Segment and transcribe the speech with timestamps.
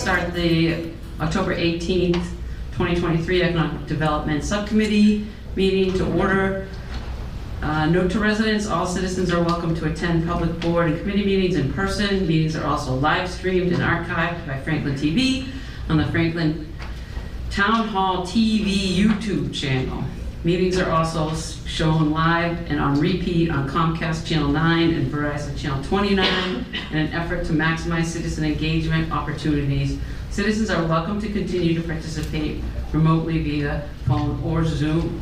[0.00, 2.14] start the October 18th,
[2.72, 6.68] 2023 Economic Development Subcommittee meeting to order.
[7.60, 11.56] Uh, Note to residents, all citizens are welcome to attend public board and committee meetings
[11.56, 12.26] in person.
[12.26, 15.48] Meetings are also live streamed and archived by Franklin TV
[15.90, 16.72] on the Franklin
[17.50, 20.02] Town Hall TV YouTube channel.
[20.42, 21.34] Meetings are also
[21.66, 27.12] shown live and on repeat on Comcast Channel 9 and Verizon Channel 29 in an
[27.12, 29.98] effort to maximize citizen engagement opportunities.
[30.30, 35.20] Citizens are welcome to continue to participate remotely via phone or Zoom.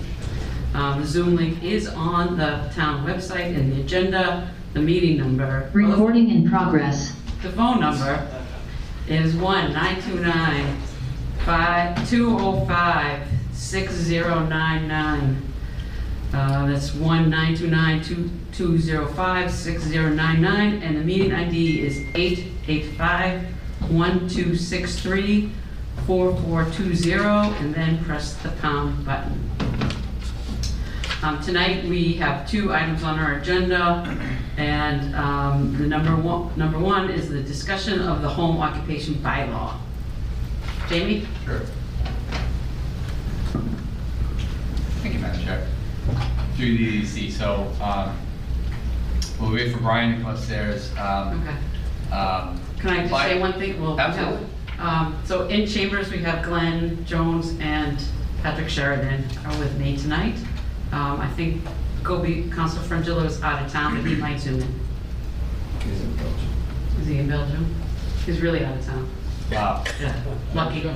[0.74, 5.69] Um, The Zoom link is on the town website and the agenda, the meeting number.
[5.72, 7.12] Recording in progress.
[7.42, 8.24] The phone number
[9.08, 10.77] is one nine two nine
[11.44, 13.27] five two oh five
[13.68, 15.42] six zero nine nine.
[16.33, 20.97] Uh, that's one nine two nine two two zero five six zero nine nine, and
[20.97, 23.42] the meeting ID is eight eight five
[23.91, 25.52] one two six three
[26.06, 29.38] four four two zero, and then press the pound button.
[31.22, 34.16] Um, Tonight, we have two items on our agenda,
[34.56, 39.75] and um, the number one, number one is the discussion of the home occupation bylaw.
[40.88, 41.27] Jamie?
[41.44, 41.60] Sure.
[45.33, 46.15] Thank you,
[46.57, 48.17] Through the EDC, so, um,
[49.41, 50.91] we'll wait for Bryan to come upstairs.
[50.98, 52.15] Um, Okay.
[52.17, 53.29] um, Can I just Bye.
[53.29, 53.81] say one thing?
[53.81, 54.47] Well, we have- Absolutely.
[54.81, 58.03] um, So in chambers, we have Glenn Jones and
[58.43, 60.37] Patrick Sheridan are with me tonight.
[60.93, 61.62] Um, I think
[62.05, 64.81] Cobi, Council Frongillo is out of town, but he might zoom in.
[67.01, 67.75] Is he in Belgium?
[68.25, 69.09] He's really out of town.
[69.50, 69.82] Wow,
[70.54, 70.82] lucky.
[70.82, 70.88] to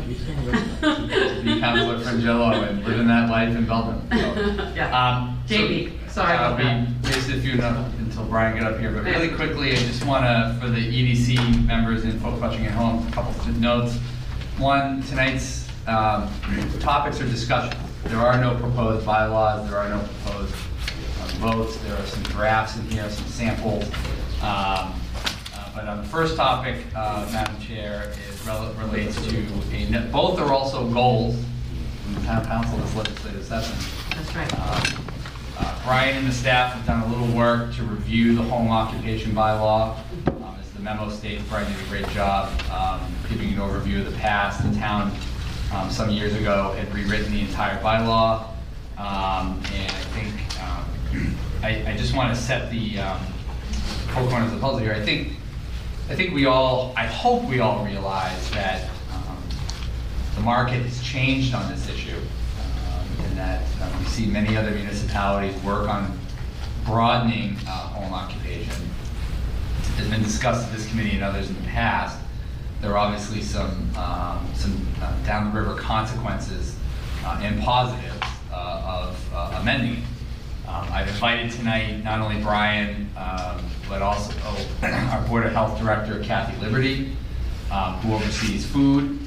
[1.42, 4.72] be Councilor Frongillo and living that life in Belgium, so.
[4.76, 4.90] Yeah.
[5.18, 7.14] Um, so- Jamie, sorry I'll about be that.
[7.16, 10.24] wasted a few no- until Bryan get up here, but really quickly, I just want
[10.24, 13.96] to, for the EDC members and folks watching at home, a couple of notes.
[14.58, 16.28] One, tonight's um,
[16.80, 17.78] topics are discussion.
[18.04, 22.76] There are no proposed bylaws, there are no proposed uh, votes, there are some drafts
[22.76, 23.84] in here, some samples.
[23.84, 23.92] Um,
[24.42, 24.92] uh,
[25.82, 29.36] But on the first topic, uh, Madam Chair, is rel- relates to,
[29.72, 31.34] a both are also goals
[32.04, 33.76] from the town council this legislative session.
[34.10, 34.60] That's right.
[34.60, 35.04] Um,
[35.58, 39.32] uh, Bryan and the staff have done a little work to review the home occupation
[39.32, 39.96] bylaw.
[40.28, 44.12] Um, As the memo states, Bryan did a great job um, giving an overview of
[44.12, 44.62] the past.
[44.62, 45.10] The town,
[45.74, 48.44] um, some years ago, had rewritten the entire bylaw.
[48.98, 53.20] Um, And I think, um, I I just want to set the um,
[54.14, 54.94] four corners of the puzzle here.
[54.94, 55.38] I think,
[56.12, 59.42] I think we all, I hope we all realize that um,
[60.34, 64.72] the market has changed on this issue, um, and that uh, we see many other
[64.72, 66.18] municipalities work on
[66.84, 68.74] broadening uh, home occupation.
[69.96, 72.20] It's been discussed at this committee and others in the past.
[72.82, 76.76] There are obviously some, um, some uh, down-the-river consequences
[77.24, 78.20] uh, and positives
[78.52, 80.04] uh, of uh, amending it.
[80.72, 84.66] Um, I've invited tonight not only Bryan, um, but also oh,
[85.12, 87.14] our Board of Health Director Cathy Liberty,
[87.70, 89.20] um, who oversees food.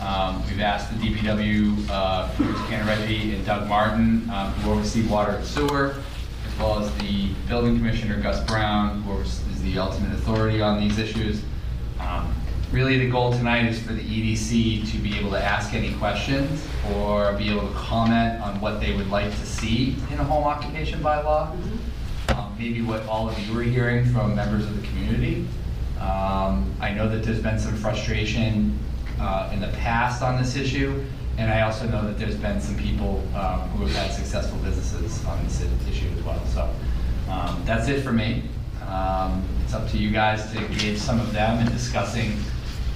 [0.00, 5.32] Um, We've asked the DPW, uh, Brutus Cantoreggi and Doug Martin, um, who oversee water
[5.32, 5.94] and sewer,
[6.48, 10.98] as well as the building commissioner Gus Brown, who is the ultimate authority on these
[10.98, 11.40] issues.
[12.00, 12.34] Um,
[12.72, 16.64] Really, the goal tonight is for the EDC to be able to ask any questions
[16.94, 20.44] or be able to comment on what they would like to see in a home
[20.44, 21.50] occupation bylaw.
[22.28, 25.48] Um, Maybe what all of you are hearing from members of the community.
[25.98, 28.78] Um, I know that there's been some frustration
[29.18, 31.04] uh, in the past on this issue,
[31.38, 35.24] and I also know that there's been some people um, who have had successful businesses
[35.24, 36.46] on this issue as well.
[36.46, 36.70] So
[37.28, 38.44] um, that's it for me.
[38.86, 42.36] Um, It's up to you guys to engage some of them in discussing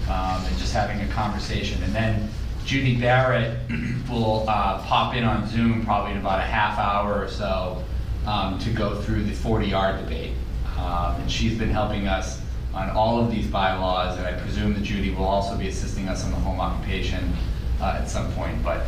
[0.09, 1.83] um, and just having a conversation.
[1.83, 2.29] And then
[2.65, 3.59] Judy Barrett
[4.11, 7.83] will uh, pop in on Zoom probably in about a half hour or so
[8.27, 10.33] um, to go through the 40R debate.
[10.79, 12.41] Um, And she's been helping us
[12.75, 16.25] on all of these bylaws, and I presume that Judy will also be assisting us
[16.25, 17.33] on the home occupation
[17.81, 18.63] uh, at some point.
[18.65, 18.85] But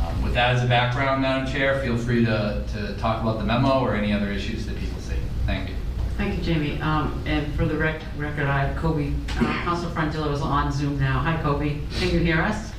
[0.00, 3.44] um, with that as a background, Madam Chair, feel free to, to talk about the
[3.44, 5.16] memo or any other issues that people see.
[5.44, 5.75] Thank you.
[6.16, 6.80] Thank you, Jamie.
[6.80, 10.98] Um, And for the rec- record, I have Cobi, uh, Council Frongillo is on Zoom
[10.98, 11.18] now.
[11.20, 11.82] Hi, Cobi.
[11.98, 12.72] Can you hear us?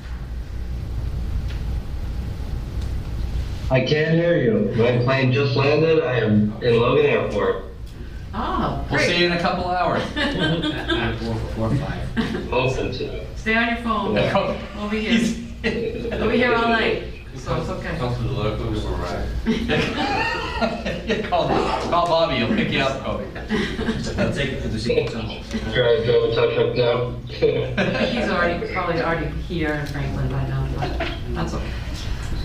[3.69, 4.73] I can't hear you.
[4.77, 6.01] My plane just landed.
[6.03, 7.65] I am in Logan Airport.
[8.33, 10.01] Oh, We'll see you in a couple hours.
[11.57, 12.07] Or five.
[12.49, 13.25] Hoping to.
[13.35, 14.15] Stay on your phone.
[14.15, 14.57] Yeah.
[14.77, 15.45] We'll be here.
[16.17, 17.03] We'll be here all night.
[17.37, 17.97] So it's okay.
[17.97, 19.27] Come to the locals, all right.
[21.07, 23.25] Yeah, Call, call Bobby, he'll pick you up, Cobi.
[24.17, 25.41] I'll take it to the senior center.
[25.71, 27.11] Try to drive a touch up now.
[28.07, 30.97] He's already, probably already here in Franklin by now, but
[31.29, 31.71] that's okay.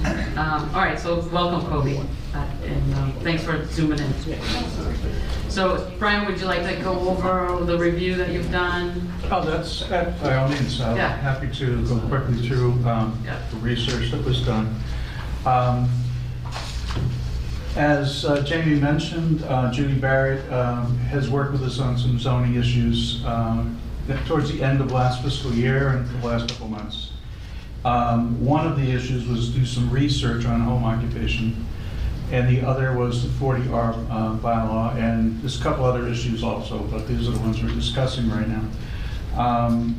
[0.04, 1.98] Um, All right, so welcome, Cobi,
[2.34, 4.12] uh, and um, thanks for zooming in.
[5.48, 9.12] So Bryan, would you like to go over the review that you've done?
[9.30, 11.14] Oh, that's, that by all means, I'm Yeah.
[11.16, 13.38] happy to go quickly through um, Yeah.
[13.50, 14.74] the research that was done.
[15.46, 15.88] Um,
[17.76, 22.54] As uh, Jamie mentioned, uh, Judy Barrett um, has worked with us on some zoning
[22.56, 23.78] issues um,
[24.08, 27.11] that towards the end of last fiscal year and the last couple months.
[27.84, 31.66] Um, One of the issues was do some research on home occupation,
[32.30, 36.78] and the other was the 40R uh, bylaw, and there's a couple other issues also,
[36.84, 38.64] but these are the ones we're discussing right now.
[39.36, 39.96] Um,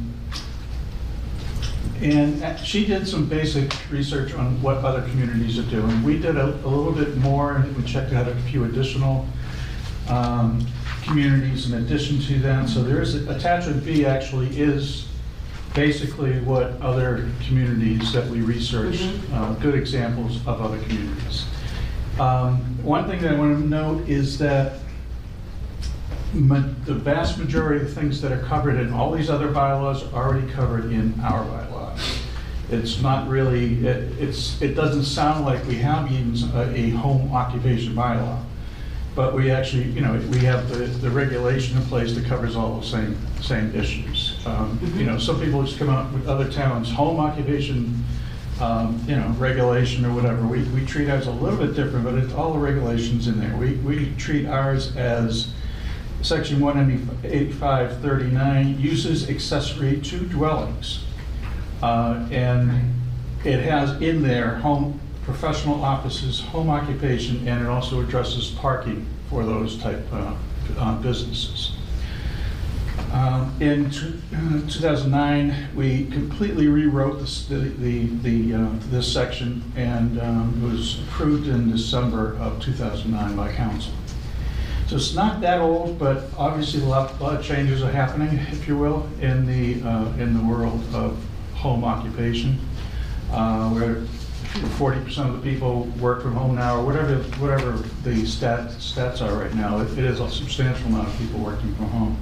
[2.01, 6.03] And uh, she did some basic research on what other communities are doing.
[6.03, 9.25] We did a a little bit more, and we checked out a few additional
[10.09, 10.65] um,
[11.03, 12.67] communities in addition to that.
[12.67, 15.07] So there is, attachment B actually is
[15.73, 21.45] basically what other communities that we researched, uh, good examples of other communities.
[22.19, 24.73] Um, One thing that I want to note is that
[26.33, 30.27] the vast majority of the things that are covered in all these other bylaws are
[30.29, 31.99] already covered in our bylaws.
[32.71, 37.31] It's not really, it- it's, it doesn't sound like we have even a, a home
[37.33, 38.39] occupation bylaw.
[39.15, 42.79] But we actually, you know, we have the, the regulation in place that covers all
[42.79, 44.39] the same, same issues.
[44.45, 48.03] Um, You know, some people just come out with other towns, home occupation,
[48.59, 50.47] um, you know, regulation or whatever.
[50.47, 53.55] We, we treat ours a little bit different, but it's all the regulations in there.
[53.55, 55.53] We, we treat ours as
[56.23, 56.77] section one
[57.23, 61.03] eighty-five thirty-nine, uses accessory to dwellings.
[61.83, 62.93] Uh, And
[63.43, 69.43] it has in there home, professional offices, home occupation, and it also addresses parking for
[69.45, 70.35] those type uh,
[70.77, 71.75] uh, businesses.
[73.11, 80.19] Um, In uh, 2009, we completely rewrote this- the, the, the, uh, this section, and
[80.19, 83.93] um, it was approved in December of 2009 by council.
[84.87, 88.39] So it's not that old, but obviously a lot, a lot of changes are happening,
[88.51, 91.17] if you will, in the, uh, in the world of
[91.53, 92.59] home occupation.
[93.31, 94.03] Uh, Where
[94.77, 97.71] forty percent of the people work from home now, or whatever, whatever
[98.03, 99.79] the stat, stats are right now.
[99.79, 102.17] It it is a substantial amount of people working from home.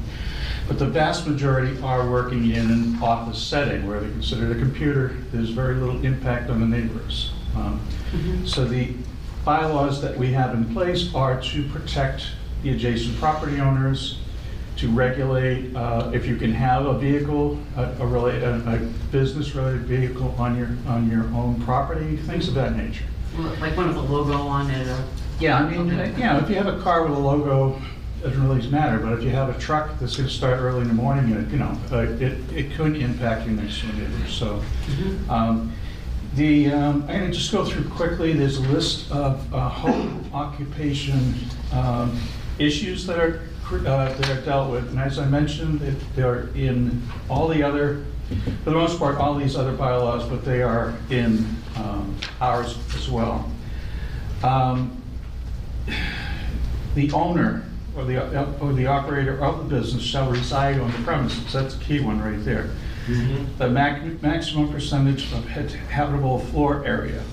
[0.68, 5.18] But the vast majority are working in an office setting where they consider the computer,
[5.34, 7.32] there's very little impact on the neighbors.
[7.58, 7.82] Um,
[8.46, 8.94] So the
[9.44, 12.24] bylaws that we have in place are to protect
[12.64, 14.20] the adjacent property owners,
[14.82, 18.06] to regulate uh, if you can have a vehicle, a, a
[18.44, 18.78] a, a
[19.12, 23.06] business-related vehicle on your, on your own property, things of that nature.
[23.60, 25.04] Like one with a logo on it, or?
[25.40, 26.20] Yeah, I mean, Okay.
[26.20, 27.80] know, if you have a car with a logo,
[28.20, 30.88] it doesn't really matter, but if you have a truck that's gonna start early in
[30.88, 34.62] the morning, it- you know, uh, it, it could impact your next door neighbor, so.
[35.30, 35.72] um,
[36.34, 41.36] The, um, I'm gonna just go through quickly, there's a list of uh, home occupation
[41.74, 42.18] um,
[42.58, 43.42] issues that are,
[43.74, 48.04] uh, that are dealt with, and as I mentioned, it- they're in all the other,
[48.64, 51.46] for the most part, all these other bylaws, but they are in
[51.78, 53.50] um, ours as well.
[54.44, 55.02] Um,
[56.96, 57.64] the owner
[57.96, 61.52] or the, or the operator of the business shall reside on the premises.
[61.54, 62.70] That's a key one right there.
[63.58, 67.24] The mac- maximum percentage of habitable floor area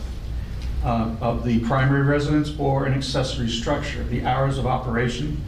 [0.85, 5.43] uh, of the primary residence or an accessory structure, the hours of operation,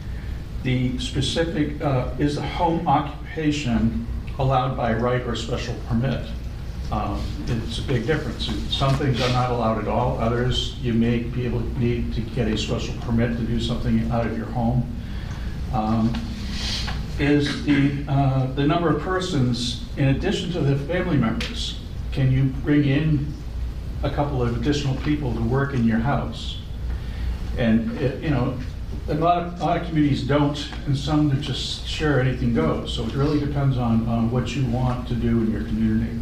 [0.63, 4.05] the specific, uh, is the home occupation
[4.39, 6.25] allowed by right or special permit?
[6.91, 8.49] Um, It's a big difference.
[8.75, 12.47] Some things are not allowed at all, others you may be able, need to get
[12.47, 14.83] a special permit to do something out of your home.
[15.73, 16.13] Um,
[17.19, 21.79] Is the, uh, the number of persons, in addition to the family members,
[22.11, 23.31] can you bring in
[24.03, 26.57] a couple of additional people to work in your house?
[27.57, 28.55] And, it- you know,
[29.07, 32.93] a lot of, a lot of communities don't, and some that just share anything goes.
[32.93, 36.19] So it really depends on, on what you want to do in your community.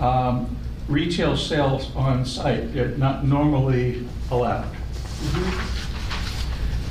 [0.00, 0.56] Um,
[0.88, 4.68] Retail sales on site, not normally allowed.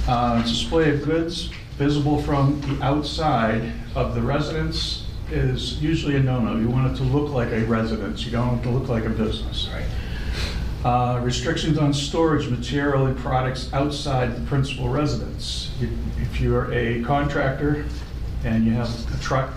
[0.07, 6.57] Uh, Display of goods visible from the outside of the residence is usually a no-no.
[6.57, 9.05] You want it to look like a residence, you don't want it to look like
[9.05, 9.67] a business.
[10.83, 15.71] Uh, Restrictions on storage material and products outside the principal residence.
[15.79, 15.89] If-
[16.21, 17.85] If you're a contractor
[18.43, 19.51] and you have a truck,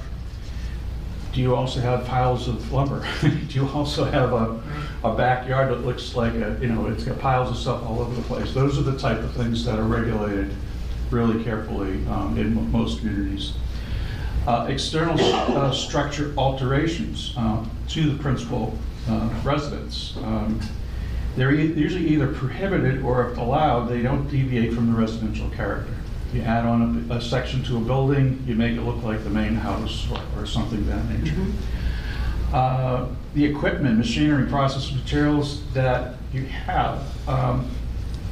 [1.33, 3.05] do you also have piles of lumber?
[3.23, 4.61] Do you also have a,
[5.03, 8.15] a backyard that looks like a, you know, it's got piles of stuff all over
[8.15, 8.53] the place?
[8.53, 10.53] Those are the type of things that are regulated
[11.11, 13.53] really carefully um, in mo- most communities.
[14.47, 18.77] Uh, External uh, structure alterations uh, to the principal
[19.09, 20.15] uh, residence.
[20.19, 20.61] Um,
[21.37, 25.93] They're e- usually either prohibited or if allowed, they don't deviate from the residential character.
[26.33, 29.31] You add on a, a section to a building, you make it look like the
[29.31, 31.37] main house or, or something of that nature.
[32.53, 37.69] Uh, The equipment, machinery, process materials that you have, um,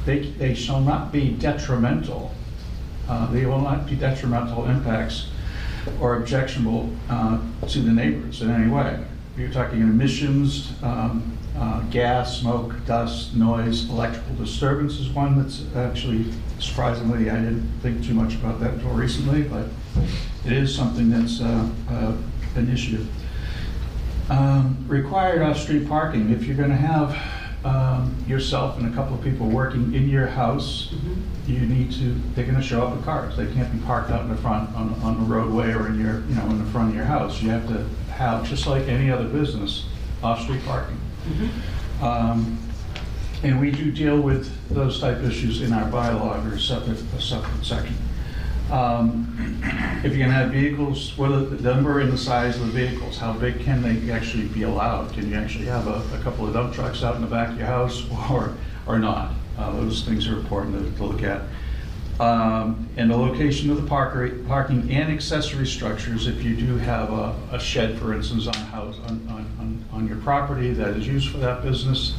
[0.05, 2.31] they, they shall not be detrimental.
[3.09, 5.27] Uh, They will not be detrimental impacts
[5.99, 9.03] or objectionable uh, to the neighbors in any way.
[9.37, 16.25] You're talking emissions, um, uh, gas, smoke, dust, noise, electrical disturbance is one that's actually
[16.59, 19.67] surprisingly, I didn't think too much about that until recently, but
[20.45, 22.15] it is something that's uh, uh,
[22.55, 23.05] an issue.
[24.29, 27.17] Um, Required off-street parking, if you're gonna have
[27.65, 30.93] um, yourself and a couple of people working in your house,
[31.45, 33.37] you need to, they're gonna show up with cars.
[33.37, 36.21] They can't be parked out in the front on, on the roadway or in your,
[36.21, 37.41] you know, in the front of your house.
[37.41, 39.85] You have to have, just like any other business,
[40.23, 40.97] off-street parking.
[42.01, 42.57] Um,
[43.43, 47.21] And we do deal with those type issues in our bylaw, or a separate, a
[47.21, 47.95] separate section.
[48.71, 49.59] Um,
[50.03, 53.17] If you're gonna have vehicles, what are the number and the size of the vehicles?
[53.17, 55.11] How big can they actually be allowed?
[55.13, 57.57] Can you actually have a, a couple of dump trucks out in the back of
[57.57, 58.53] your house or,
[58.87, 59.33] or not?
[59.57, 61.41] Uh, Those things are important to, to look at.
[62.19, 67.09] Um, And the location of the parker, parking and accessory structures, if you do have
[67.11, 71.29] a, a shed, for instance, on house, on, on, on- your property that is used
[71.31, 72.15] for that business,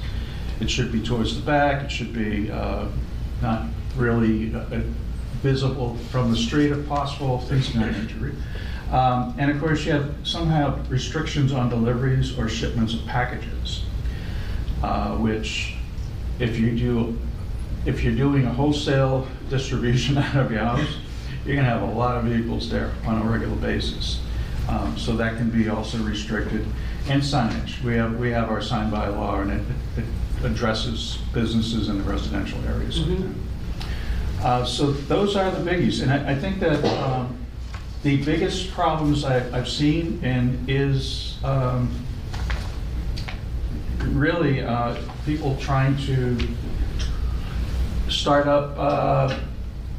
[0.58, 2.86] it should be towards the back, it should be uh,
[3.42, 3.64] not
[3.96, 4.64] really uh,
[5.42, 8.32] visible from the street if possible, things of nature.
[8.90, 13.84] Um, And of course, you have somehow restrictions on deliveries or shipments of packages,
[14.82, 15.76] uh, which
[16.38, 17.18] if you do,
[17.86, 20.96] if you're doing a wholesale distribution out of your house,
[21.44, 24.20] you're gonna have a lot of vehicles there on a regular basis.
[24.68, 26.66] Um, So that can be also restricted.
[27.08, 29.62] And signage, we have, we have our sign by law and it
[29.98, 30.04] it
[30.44, 33.00] addresses businesses in the residential areas.
[33.00, 34.44] like that.
[34.44, 37.36] Uh, So those are the biggies, and I, I think that um,
[38.02, 41.88] the biggest problems I, I've seen and is um,
[44.00, 46.36] really uh, people trying to
[48.24, 49.38] start up uh,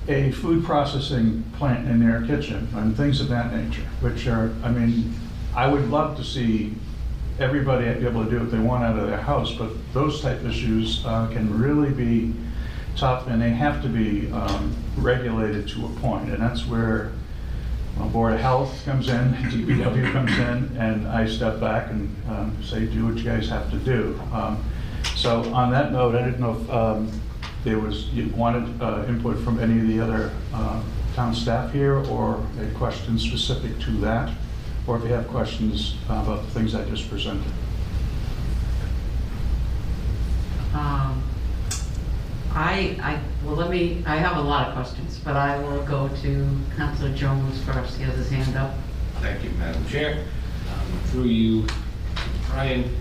[0.08, 4.72] a food processing plant in their kitchen and things of that nature, which are, I
[4.72, 5.14] mean,
[5.56, 6.74] I would love to see
[7.38, 10.44] everybody be able to do what they want out of their house, but those type
[10.44, 12.34] issues uh, can really be
[12.96, 17.12] tough, and they have to be um, regulated to a point, and that's where
[17.96, 22.58] well, Board of Health comes in, DPW comes in, and I step back and um,
[22.64, 24.20] say, do what you guys have to do.
[24.34, 24.66] Um,
[25.16, 27.22] So on that note, I didn't know if um,
[27.66, 30.82] there was, you wanted uh, input from any of the other uh,
[31.16, 34.32] town staff here, or a question specific to that,
[34.86, 37.52] or if you have questions about the things I just presented.
[40.74, 41.24] Um,
[42.52, 46.08] I, I, well, let me, I have a lot of questions, but I will go
[46.08, 47.98] to Counselor Jones first.
[47.98, 48.76] He has his hand up.
[49.22, 50.24] Thank you, Madam Chair.
[50.72, 51.66] Um, Through you,
[52.48, 52.96] Bryan,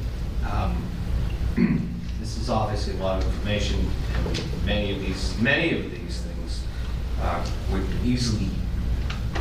[0.51, 1.91] um,
[2.25, 3.79] this is obviously a lot of information,
[4.15, 6.65] and many of these, many of these things
[7.21, 8.49] uh, would easily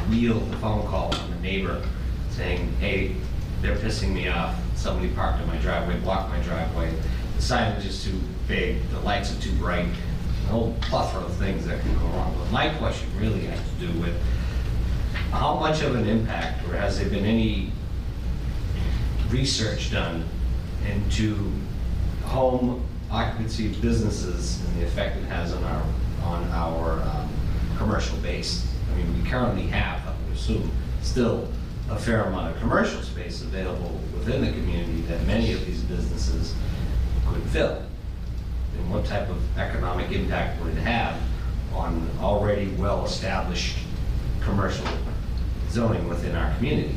[0.10, 1.82] wield a phone call from a neighbor
[2.32, 3.16] saying, hey,
[3.62, 6.92] they're pissing me off, somebody parked in my driveway, blocked my driveway,
[7.38, 9.88] the signage is too big, the lights are too bright,
[10.44, 12.36] a whole plethora of things that can go wrong.
[12.38, 14.22] But my question really has to do with
[15.32, 17.72] how much of an impact, or has there been any
[19.30, 20.25] research done
[20.92, 21.50] into
[22.24, 25.84] home occupancy businesses and the effect it has on our,
[26.24, 27.30] on our um,
[27.77, 28.68] commercial base?
[28.92, 31.48] I mean, we currently have, I would assume, still
[31.89, 36.56] a fair amount of commercial space available within the community that many of these businesses
[37.27, 37.84] could fill.
[38.77, 41.20] And what type of economic impact would it have
[41.74, 43.77] on already well-established
[44.42, 44.88] commercial
[45.70, 46.96] zoning within our community?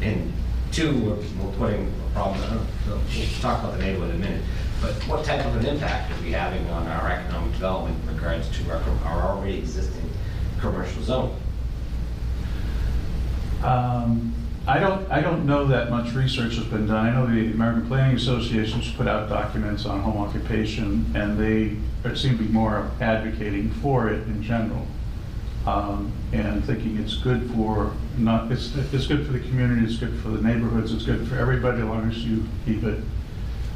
[0.00, 0.32] And
[0.72, 4.42] two, we're, we're putting a problem, uh, we'll talk about the neighborhood in a minute,
[4.80, 8.48] but what type of an impact are we having on our economic development in regards
[8.56, 10.08] to our, our already existing
[10.60, 11.36] commercial zone?
[13.62, 14.34] Um,
[14.66, 17.06] I don't, I don't know that much research has been done.
[17.06, 21.76] I know the American Planning Association's put out documents on home occupation, and they
[22.14, 24.86] seem to be more advocating for it in general.
[25.66, 30.18] um, and thinking it's good for, not, it's, it's good for the community, it's good
[30.20, 33.00] for the neighborhoods, it's good for everybody, as long as you keep it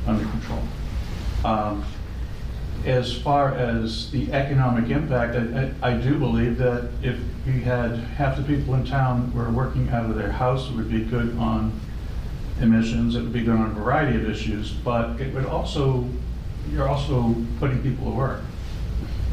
[0.06, 0.62] under control.
[1.44, 1.84] Um,
[2.86, 7.98] As far as the economic impact, I, I I do believe that if we had
[8.16, 11.36] half the people in town were working out of their house, it would be good
[11.38, 11.72] on
[12.60, 16.06] emissions, it would be good on a variety of issues, but it would also,
[16.72, 18.40] you're also putting people to work.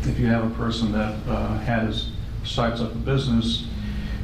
[0.04, 2.10] If you have a person that uh, has,
[2.44, 3.68] starts up a business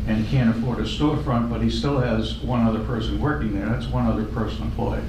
[0.08, 3.88] and can't afford a storefront, but he still has one other person working there, that's
[3.88, 5.04] one other person employed.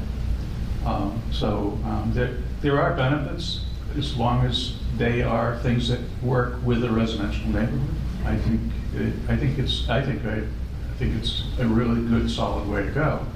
[0.85, 3.65] Um, So um, there, there are benefits
[3.97, 7.81] as long as they are things that work with a residential neighborhood.
[8.27, 8.61] I think,
[8.95, 10.43] it- I think it's, I think, I
[10.91, 13.27] I think it's a really good, solid way to go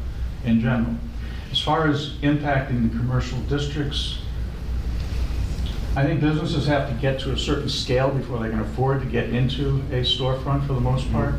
[0.45, 0.95] in general.
[1.51, 4.19] As far as impacting the commercial districts,
[5.97, 9.07] I think businesses have to get to a certain scale before they can afford to
[9.07, 11.37] get into a storefront for the most part.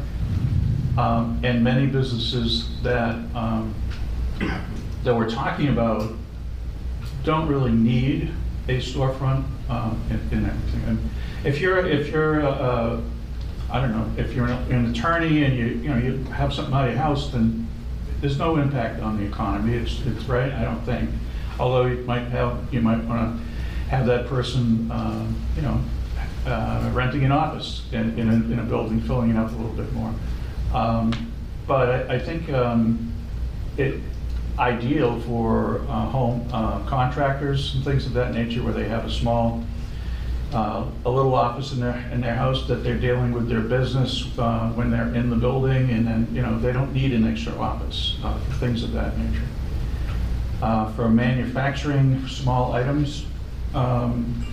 [0.97, 3.75] Um, And many businesses that, um,
[5.03, 6.11] that we're talking about
[7.23, 8.31] don't really need
[8.67, 10.83] a storefront um, in in everything.
[10.87, 11.09] And
[11.43, 13.01] If you're, if you're, uh, uh,
[13.79, 16.95] don't know, if you're an attorney and you, you know, you have something out of
[16.95, 17.67] your house, then
[18.21, 19.75] there's no impact on the economy.
[19.75, 21.11] It's, it's right, I don't think.
[21.59, 23.46] Although you might have, you might want to
[23.89, 25.79] have that person, um, you know,
[26.45, 29.75] uh, renting an office in, in a, in a building, filling it up a little
[29.75, 30.13] bit more.
[30.73, 31.13] Um,
[31.67, 33.11] But I, I think um,
[33.75, 34.01] it,
[34.57, 39.11] ideal for uh, home uh, contractors and things of that nature where they have a
[39.11, 39.63] small,
[40.53, 44.31] uh, a little office in their, in their house that they're dealing with their business
[44.39, 47.53] uh, when they're in the building and then, you know, they don't need an extra
[47.59, 49.43] office, uh, things of that nature.
[50.95, 53.25] For manufacturing small items,
[53.73, 54.45] um,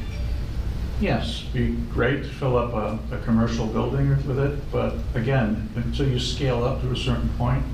[1.01, 6.09] yes, be great to fill up a, a commercial building with it, but again, until
[6.09, 7.65] you scale up to a certain point,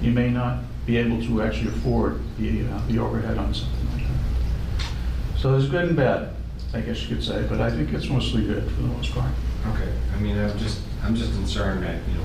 [0.00, 4.06] you may not be able to actually afford the, uh, the overhead on something like
[4.06, 5.38] that.
[5.38, 6.34] So there's good and bad,
[6.72, 9.30] I guess you could say, but I think it's mostly good for the most part.
[9.74, 12.22] Okay, I mean, I'm just, I'm just concerned that, you know,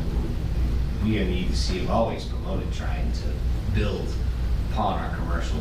[1.04, 4.08] we the EDC have always promoted trying to build
[4.72, 5.60] upon our commercial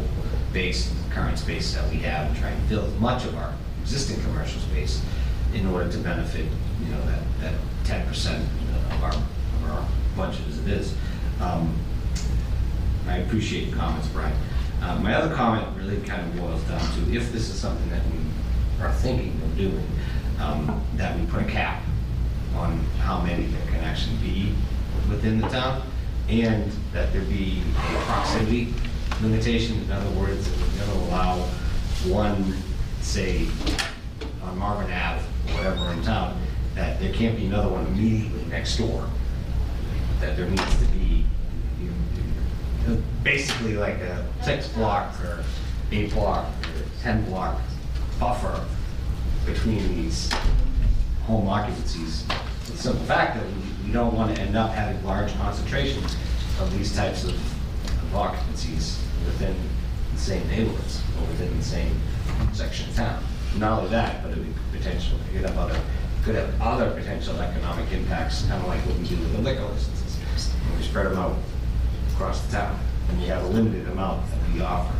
[0.52, 4.20] base, current space that we have, and try and fill as much of our existing
[4.22, 5.02] commercial space
[5.54, 6.46] in order to benefit,
[6.82, 8.42] you know, that, that ten percent
[8.90, 10.94] of our, of our budget as it is.
[11.40, 11.74] Um,
[13.06, 14.36] I appreciate your comments, Brian.
[14.80, 18.02] Uh, My other comment really kind of boils down to, if this is something that
[18.06, 19.86] we are thinking of doing,
[20.40, 21.82] um, that we put a cap
[22.56, 24.52] on how many there can actually be
[25.08, 25.82] within the town,
[26.28, 28.72] and that there be a proximity
[29.22, 29.80] limitation.
[29.82, 31.36] In other words, that we're going to allow
[32.06, 32.56] one,
[33.00, 33.46] say,
[34.42, 35.22] on Marvin Ave,
[35.54, 36.40] whatever in town,
[36.74, 39.08] that there can't be another one immediately next door.
[40.20, 41.24] That there needs to be,
[41.80, 41.90] you
[42.88, 45.44] know, basically like a six block or
[45.92, 47.60] eight block or 10 block
[48.18, 48.64] buffer
[49.46, 50.32] between these
[51.24, 52.24] home occupancies.
[52.64, 56.16] So the simple fact that we- we don't want to end up having large concentrations
[56.60, 57.34] of these types of
[58.02, 59.56] of occupancies within
[60.12, 61.94] the same neighborhoods or within the same
[62.52, 63.22] section of town.
[63.58, 65.78] Not only that, but it would potentially, could have other,
[66.24, 69.64] could have other potential economic impacts, kind of like what we do with the liquor
[69.64, 70.18] licenses.
[70.76, 71.36] We spread them out
[72.14, 72.78] across the town,
[73.10, 74.94] and you have a limited amount that we offer.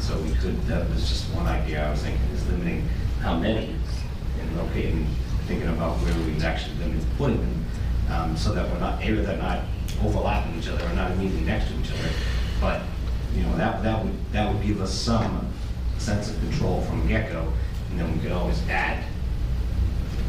[0.00, 2.88] So we could, that was just one idea I was thinking, is limiting
[3.20, 3.74] how many,
[4.40, 5.06] and locating,
[5.46, 7.64] thinking about where we actually limit putting them,
[8.10, 9.64] um, so that we're not, either they're not
[10.02, 12.08] overlapping each other or not immediately next to each other.
[12.60, 12.82] But,
[13.34, 15.52] you know, that, that would, that would give us some
[15.98, 17.52] sense of control from get-go,
[17.90, 19.04] and then we could always add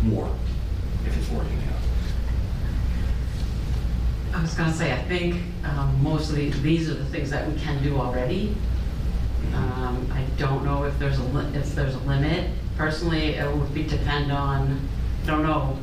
[0.03, 0.29] more
[1.05, 1.63] if it's working out.
[4.37, 7.81] I was gonna say, I think um, mostly these are the things that we can
[7.83, 8.55] do already.
[9.53, 12.51] Um, I don't know if there's a, li- if there's a limit.
[12.77, 14.79] Personally, it would be depend on,
[15.23, 15.77] I don't know,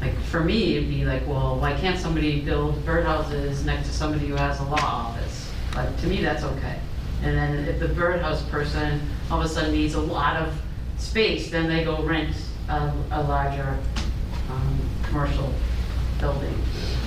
[0.00, 4.28] like, for me, it'd be like, well, why can't somebody build birdhouses next to somebody
[4.28, 5.27] who has a law office?
[5.74, 6.78] But to me, that's okay.
[7.22, 9.00] And then if the birdhouse person
[9.30, 10.54] all of a sudden needs a lot of
[10.98, 12.34] space, then they go rent
[12.68, 13.78] a, a larger,
[14.50, 15.52] um, commercial
[16.20, 16.54] building.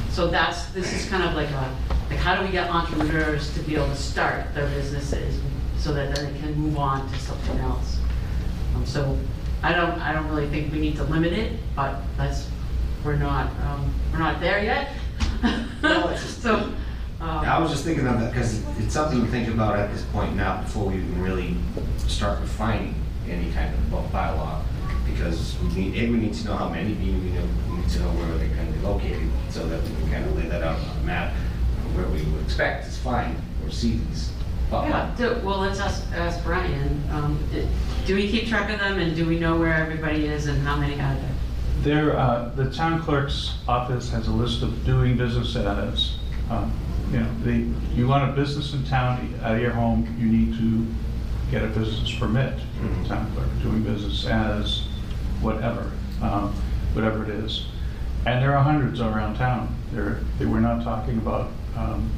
[0.10, 1.76] So that's, this is kind of like a,
[2.10, 5.40] like how do we get entrepreneurs to be able to start their businesses
[5.78, 7.98] so that then they can move on to something else?
[8.76, 9.18] Um, So
[9.64, 12.48] I don't, I don't really think we need to limit it, but that's,
[13.06, 14.90] we're not, um, we're not there yet.
[15.82, 16.72] Just- So,
[17.22, 20.04] um, I was just thinking of that because it's something to think about at this
[20.06, 21.56] point now before we even really
[21.98, 22.96] start refining
[23.30, 24.62] any kind of bu- bylaw
[25.06, 27.90] because we need, A, we need to know how many, B, we know- we need
[27.90, 30.64] to know where they're gonna be located, so that we can kind of lay that
[30.64, 31.34] out on a map,
[31.94, 34.32] where we would expect is fine, or see these.
[34.70, 37.68] pop Yeah, do- well, let's ask, ask Bryan, um, d-
[38.08, 40.78] do we keep track of them and do we know where everybody is and how
[40.78, 41.32] many are there?
[41.84, 46.14] There, uh, the town clerk's office has a list of doing business as,
[46.50, 46.72] um,
[47.12, 50.58] you know, the, you want a business in town, out of your home, you need
[50.58, 50.88] to
[51.52, 53.08] get a business permit from the Mhm.
[53.08, 54.84] town clerk, doing business as
[55.42, 56.54] whatever, um,
[56.94, 57.66] whatever it is.
[58.26, 59.76] And there are hundreds around town.
[59.92, 62.10] There, they- we're not talking about um,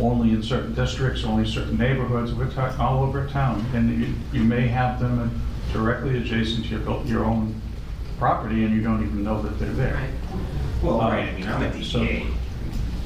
[0.00, 3.64] only in certain districts, only certain neighborhoods, we're talking all over town.
[3.74, 5.40] And you, you may have them
[5.72, 7.54] directly adjacent to your, your own
[8.18, 9.94] property and you don't even know that they're there.
[9.94, 10.10] Right.
[10.82, 12.26] Well, Uh, right, I mean, I'm a so- DBA.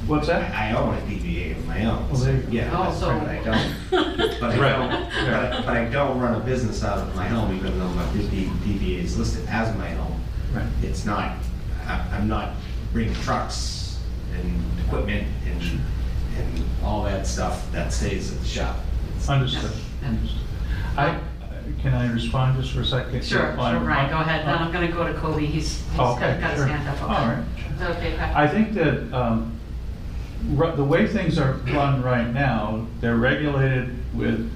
[0.07, 0.53] What's that?
[0.53, 2.09] I I own a DBA of my own.
[2.11, 2.49] Well, there you go.
[2.51, 5.51] Yeah, Oh, that's so- right, but I don't, but I Right, don't, yeah.
[5.57, 8.51] but, but I don't run a business out of my home, even though my D-
[8.65, 10.21] DBA is listed as my home.
[10.53, 10.67] Right.
[10.83, 11.37] It's not,
[11.87, 12.55] I- I'm not
[12.93, 13.99] bringing trucks
[14.35, 15.63] and equipment and,
[16.37, 18.77] and all that stuff that stays at the shop.
[19.11, 19.71] It's- Understood.
[20.05, 20.41] Understood.
[20.97, 21.19] I,
[21.81, 23.25] can I respond just for a second?
[23.25, 25.85] Sure, sure, On- Bryan, go ahead, then on- I'm gonna go to Cobi, he's, he's
[25.95, 26.67] Oh, got Okay, got his sure.
[26.67, 27.03] hand up.
[27.03, 27.45] All right.
[27.73, 28.37] Is that okay, Pat?
[28.37, 29.59] I think that um, ru-
[30.77, 34.51] the way things are run right now, they're regulated with,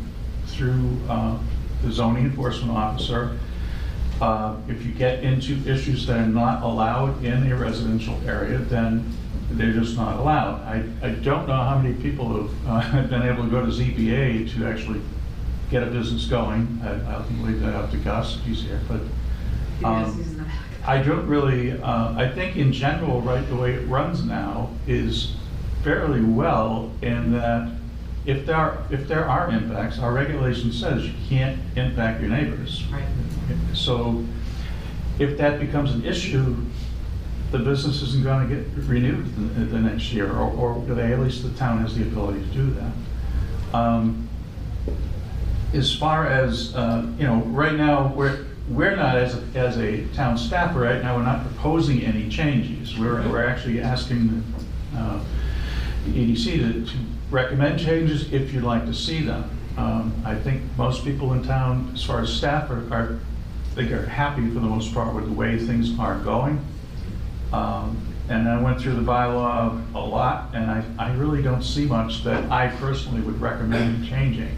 [0.47, 1.39] through uh,
[1.83, 3.39] the zoning enforcement officer.
[4.21, 9.13] Uh, If you get into issues that are not allowed in a residential area, then
[9.51, 10.63] they're just not allowed.
[10.63, 14.53] I, I don't know how many people have uh, been able to go to ZBA
[14.55, 15.01] to actually
[15.71, 16.81] get a business going.
[16.83, 19.01] I I can leave that up to Gus, if he's here, but.
[19.85, 20.53] Um, he's in the back.
[20.87, 25.35] I don't really, uh, I think in general, right, the way it runs now is
[25.87, 27.71] fairly well in that
[28.27, 32.83] if there, are- if there are impacts, our regulation says you can't impact your neighbors.
[32.93, 33.05] Right.
[33.73, 34.25] So
[35.21, 36.57] if that becomes an issue,
[37.53, 41.21] the business isn't going to get renewed the, the next year, or, or they, at
[41.21, 42.93] least the town has the ability to do that.
[43.79, 44.29] Um,
[45.73, 50.05] As far as, uh, you know, right now, we're, we're not, as, a- as a
[50.15, 52.99] town staff, right now, we're not proposing any changes.
[52.99, 54.43] We're, we're actually asking
[54.97, 55.21] uh,
[56.07, 56.97] EDC to, to
[57.31, 59.51] recommend changes if you'd like to see them.
[59.77, 63.19] Um, I think most people in town, as far as staff are, are,
[63.75, 66.65] think are happy for the most part with the way things are going.
[67.53, 71.87] Um, And I went through the bylaw a lot, and I, I really don't see
[71.87, 74.57] much that I personally would recommend changing.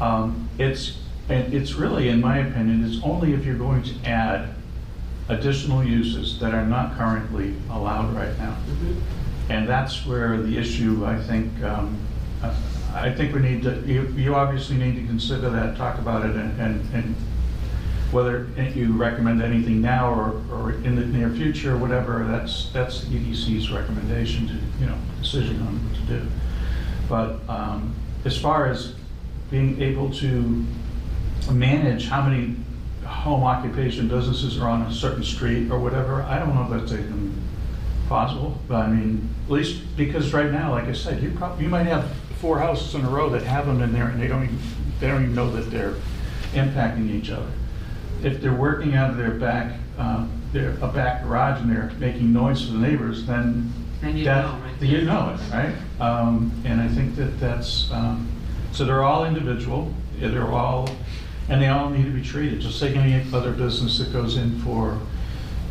[0.00, 0.96] Um, It's,
[1.28, 4.54] and it's really, in my opinion, it's only if you're going to add
[5.28, 8.56] additional uses that are not currently allowed right now.
[9.48, 11.98] And that's where the issue, I think, um,
[12.94, 16.34] I think we need to, you, you obviously need to consider that, talk about it,
[16.34, 17.14] and, and and
[18.12, 23.16] whether you recommend anything now or, or in the near future, whatever, that's, that's the
[23.16, 26.26] EDC's recommendation to, you know, decision on what to do.
[27.08, 28.94] But um, as far as
[29.50, 30.64] being able to
[31.50, 32.56] manage how many
[33.04, 36.92] home occupation businesses are on a certain street or whatever, I don't know if that's
[36.92, 37.35] even
[38.08, 41.70] possible, but I mean, at least, because right now, like I said, you probably, you
[41.70, 44.44] might have four houses in a row that have them in there and they don't
[44.44, 44.58] even,
[45.00, 45.94] they don't even know that they're
[46.52, 47.50] impacting each other.
[48.22, 52.32] If they're working out of their back, uh, their, a back garage and they're making
[52.32, 54.82] noise to the neighbors, then Then you that- know, right?
[54.82, 55.74] You know it, right?
[56.00, 58.28] Um, and I think that that's, um,
[58.72, 60.88] so they're all individual, yeah, they're all,
[61.48, 64.58] and they all need to be treated, just like any other business that goes in
[64.60, 64.98] for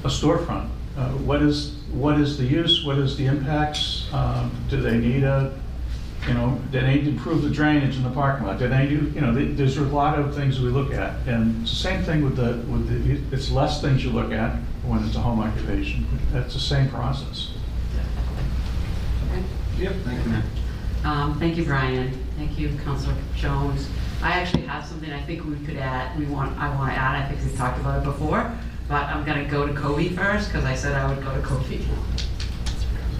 [0.03, 0.69] a storefront.
[0.97, 4.07] Uh, What is, what is the use, what is the impacts?
[4.13, 5.57] Um, Do they need a,
[6.27, 8.59] you know, do they need to improve the drainage in the parking lot?
[8.59, 11.15] Do they do, you know, th- there's a lot of things we look at.
[11.27, 14.55] And it's the same thing with the, with the, it's less things you look at
[14.83, 16.05] when it's a home occupation.
[16.31, 17.51] That's the same process.
[19.31, 19.43] Okay.
[19.77, 21.09] Yep, thank you.
[21.09, 22.11] Um, Thank you, Bryan.
[22.37, 23.87] Thank you, Counselor Jones.
[24.21, 27.23] I actually have something I think we could add, we want, I want to add,
[27.23, 28.51] I think we've talked about it before,
[28.87, 31.41] but I'm going to go to Cobi first, because I said I would go to
[31.41, 31.85] Cobi.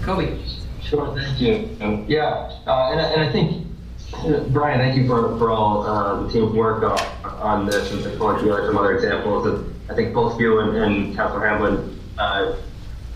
[0.02, 0.42] Cobi?
[0.82, 1.76] Sure, thank you.
[1.80, 3.66] Um, Yeah, uh, and, I- and I think,
[4.14, 6.98] uh, Bryan, thank you for, for all uh, the team's work on,
[7.40, 9.44] on this and through like some other examples.
[9.44, 12.56] that I think both you and, and Councilor Hamblen uh,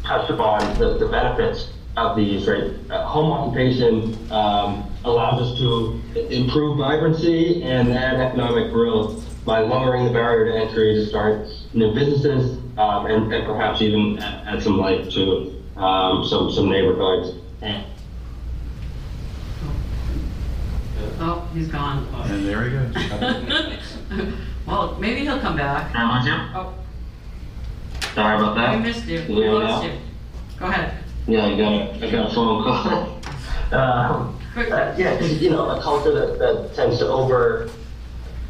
[0.03, 2.73] touched upon the, the benefits of these, right?
[2.91, 6.01] Uh, home occupation um, allows us to
[6.35, 11.95] improve vibrancy and add economic growth by lowering the barrier to entry to start new
[11.95, 17.37] businesses um, and, and perhaps even add, add some life to um, some some neighborhoods.
[17.63, 17.85] And
[21.23, 22.07] Oh, he's gone.
[22.31, 24.35] And there he goes.
[24.67, 25.93] Well, maybe he'll come back.
[25.97, 26.75] I'm I Oh,
[28.15, 28.81] Sorry about We that.
[28.83, 29.21] missed you.
[29.23, 29.93] Can you We hear me lost you.
[30.59, 30.95] Go ahead.
[31.27, 34.35] Yeah, I got a, I got a phone call.
[34.53, 34.71] Quick.
[34.71, 37.69] uh, yeah, 'cause, you know, a culture that, that tends to over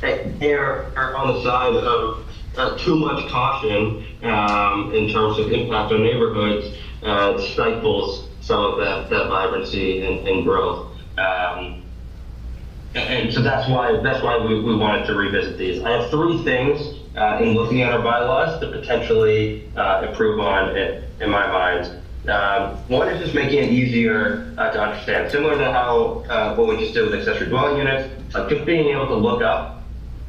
[0.03, 2.25] err on the side of
[2.57, 8.79] uh, too much caution um, in terms of impact on neighborhoods uh, stifles some of
[8.79, 10.89] that, that vibrancy and, and growth.
[11.19, 11.83] Um,
[12.95, 15.83] and- so that's why that's why we, we wanted to revisit these.
[15.83, 20.77] I have three things uh, in looking at our bylaws to potentially uh, improve on
[20.77, 21.97] it in my mind.
[22.29, 26.69] Um, one is just making it easier uh, to understand, similar to how uh, what
[26.69, 28.13] we just did with accessory dwelling units.
[28.49, 29.80] Just being able to look up,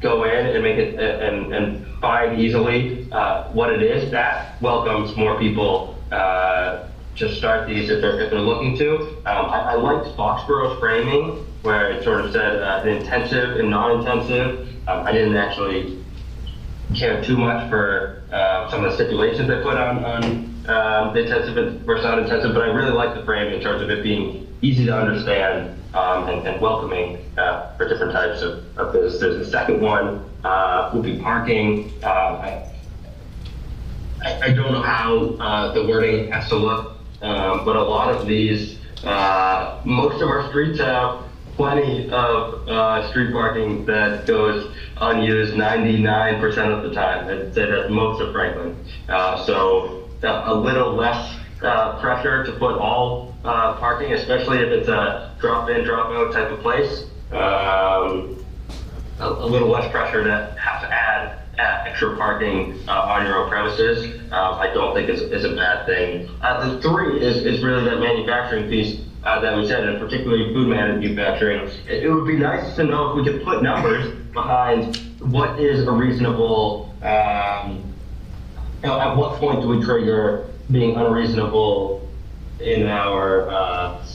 [0.02, 4.10] go in, and make it and and find easily uh, what it is.
[4.10, 8.98] That welcomes more people uh, to start these if they're if they're looking to.
[9.26, 14.68] Um, I, I liked Foxborough's framing where it sort of said uh, intensive and non-intensive.
[14.88, 16.02] Um, I didn't actually
[16.94, 20.22] care too much for uh, some of the stipulations they put on, on
[20.68, 24.02] um, the intensive versus non-intensive, but I really like the frame in terms of it
[24.02, 29.44] being easy to understand um, and, and welcoming uh, for different types of, of businesses.
[29.44, 31.92] The second one uh, be parking.
[32.02, 32.68] Uh,
[34.24, 38.14] I, I, don't know how uh, the wording has to look, um, but a lot
[38.14, 41.24] of these, uh, most of our streets have
[41.56, 47.28] plenty of uh, street parking that goes unused 99% of the time.
[47.28, 48.76] I'd say most of Franklin.
[49.44, 55.84] So a little less pressure to put all uh, parking, especially if it's a drop-in,
[55.84, 57.04] drop-out type of place.
[57.32, 58.38] Um,
[59.18, 63.36] a, a little less pressure to have to add uh, extra parking uh, on your
[63.36, 64.20] own premises.
[64.32, 66.28] Uh, I don't think is, is a bad thing.
[66.40, 70.52] Uh, the three is, is really that manufacturing piece uh, that we said, and particularly
[70.52, 71.68] food manufacturing.
[71.86, 75.86] It, it would be nice to know if we could put numbers behind what is
[75.86, 76.94] a reasonable.
[77.02, 77.84] Um,
[78.82, 82.01] you know, at what point do we trigger being unreasonable
[82.62, 84.06] in our uh,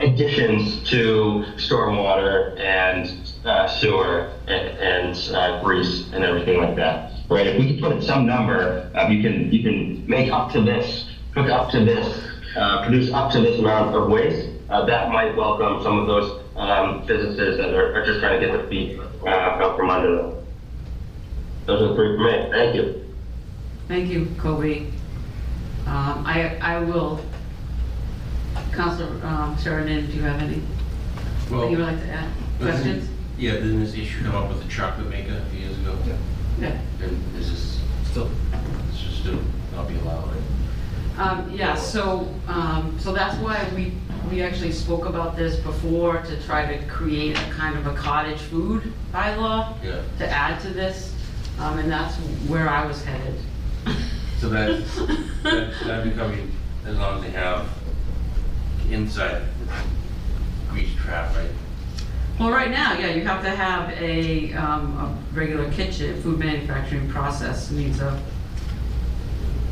[0.00, 7.12] additions to stormwater and uh, sewer and, and uh, grease and everything like that.
[7.28, 7.46] Right?
[7.46, 11.10] If we can put some number, uh, you can you can make up to this,
[11.32, 12.24] cook up to this,
[12.56, 14.48] uh, produce up to this amount of waste.
[14.68, 18.46] Uh, that might welcome some of those um, businesses that are, are just trying to
[18.46, 20.46] get their feet uh, out from under them.
[21.66, 22.50] Those are the three for me.
[22.50, 23.04] Thank you.
[23.88, 24.92] Thank you, Cobi.
[25.90, 27.20] Um, I, I will,
[28.72, 30.62] Counselor um, Sheridan, do you have any,
[31.50, 32.28] Well, you would like to add?
[32.60, 33.08] doesn't- Questions?
[33.36, 35.98] Yeah, didn't this issue come up with the chocolate maker a few years ago?
[36.60, 36.78] Yeah.
[37.02, 38.30] And is this still,
[38.88, 39.38] this should still
[39.74, 40.36] not be allowed, right?
[41.18, 43.92] Um, yeah, so, um, so that's why we,
[44.30, 48.38] we actually spoke about this before to try to create a kind of a cottage
[48.38, 50.02] food bylaw Yeah.
[50.18, 51.12] to add to this,
[51.58, 52.14] um, and that's
[52.46, 53.34] where I was headed.
[54.40, 54.82] So that,
[55.42, 56.50] that, that becoming,
[56.86, 57.68] as long as they have
[58.90, 59.42] inside
[60.70, 61.50] grease trap, right?
[62.38, 67.06] Well, right now, yeah, you have to have a, um, a regular kitchen, food manufacturing
[67.10, 68.18] process needs a,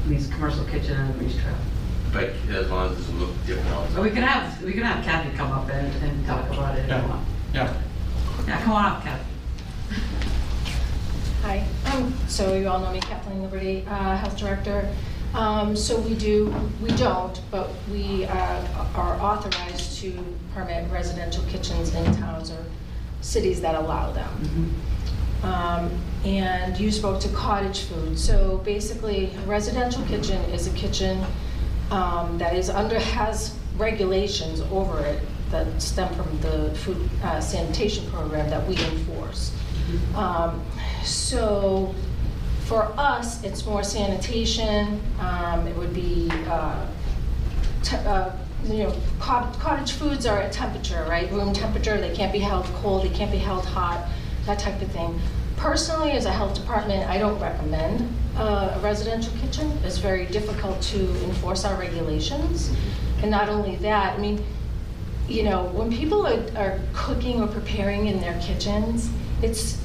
[0.07, 1.57] needs a commercial kitchen and a grease trap.
[2.13, 4.03] But as long as it doesn't look different But outside.
[4.03, 6.89] we can have, we can have Cathy come up and, and talk about it if
[6.89, 7.07] you Yeah.
[7.09, 7.27] want.
[7.55, 7.75] Yeah.
[8.47, 9.25] Yeah, come on up, Cathy.
[11.49, 14.87] Hi, um, so you all know me, Cathleen Liberty, uh, Health Director.
[15.33, 20.13] Um, So we do, we don't, but we uh, are authorized to
[20.53, 22.63] permit residential kitchens in towns or
[23.23, 24.75] cities that allow them.
[25.43, 25.91] Um,
[26.23, 28.19] And you spoke to cottage food.
[28.19, 31.25] So basically, a residential kitchen is a kitchen
[31.91, 38.05] um, that is under, has regulations over it that stem from the food uh, sanitation
[38.11, 39.51] program that we enforce.
[40.15, 40.63] Um,
[41.09, 41.95] So
[42.67, 45.01] for us, it's more sanitation.
[45.19, 46.87] Um, It would be uh,
[47.93, 48.33] uh,
[48.65, 51.31] you know, cot- cottage foods are at temperature, right?
[51.33, 54.07] Room temperature, they can't be held cold, they can't be held hot,
[54.47, 55.19] that type of thing.
[55.57, 59.73] Personally, as a health department, I don't recommend uh, a residential kitchen.
[59.85, 62.71] It's very difficult to enforce our regulations.
[63.23, 64.45] And not only that, I mean,
[65.29, 69.11] you know, when people are, are cooking or preparing in their kitchens,
[69.43, 69.81] it's,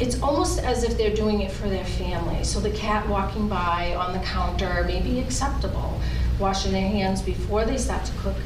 [0.00, 2.42] it's almost as if they're doing it for their family.
[2.42, 6.00] So the cat walking by on the counter may be acceptable.
[6.38, 8.36] Washing their hands before they start to cook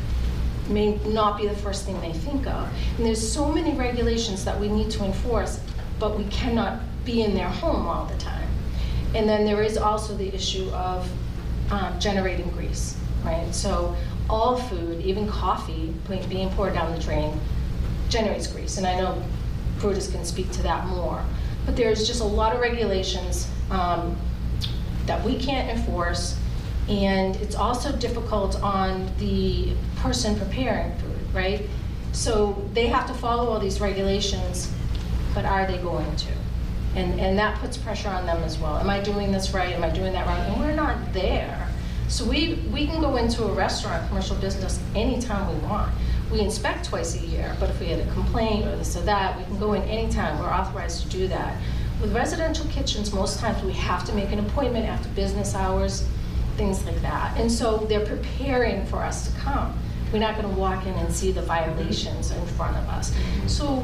[0.68, 2.68] may not be the first thing they think of.
[2.96, 5.60] And there's so many regulations that we need to enforce,
[5.98, 8.46] but we cannot be in their home all the time.
[9.14, 11.10] And then there is also the issue of
[11.70, 13.54] um, generating grease, right?
[13.54, 13.96] So
[14.28, 15.94] all food, even coffee
[16.28, 17.40] being poured down the drain,
[18.10, 18.76] generates grease.
[18.76, 19.22] And I know
[19.78, 21.24] Brutus can speak to that more.
[21.68, 24.16] But there's just a lot of regulations um,
[25.04, 26.34] that we can't enforce,
[26.88, 31.66] and it's also difficult on the person preparing food, right?
[32.12, 34.72] So they have to follow all these regulations,
[35.34, 36.32] but are they going to?
[36.94, 38.78] And, and that puts pressure on them as well.
[38.78, 39.74] Am I doing this right?
[39.74, 40.38] Am I doing that wrong?
[40.38, 41.68] And we're not there.
[42.08, 45.92] So we, we can go into a restaurant, commercial business, anytime we want.
[46.30, 49.38] We inspect twice a year, but if we had a complaint or this or that,
[49.38, 50.38] we can go in anytime.
[50.38, 51.56] We're authorized to do that.
[52.02, 56.06] With residential kitchens, most times we have to make an appointment after business hours,
[56.56, 57.36] things like that.
[57.38, 59.76] And so they're preparing for us to come.
[60.12, 63.14] We're not gonna walk in and see the violations in front of us.
[63.46, 63.82] So,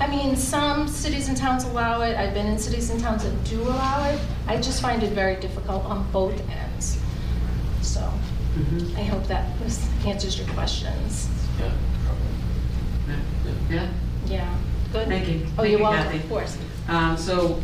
[0.00, 2.16] I mean, some cities and towns allow it.
[2.16, 4.20] I've been in cities and towns that do allow it.
[4.48, 6.98] I just find it very difficult on both ends.
[7.80, 8.96] So, mm-hmm.
[8.96, 11.28] I hope that was- answers your questions.
[11.58, 11.72] Yeah.
[13.70, 13.88] Yeah,
[14.26, 14.56] Yeah,
[14.92, 15.08] good?
[15.08, 15.40] Thank you.
[15.44, 16.18] Oh, Thank you're you, welcome, Cathy.
[16.18, 16.58] of course.
[16.88, 17.60] um, so,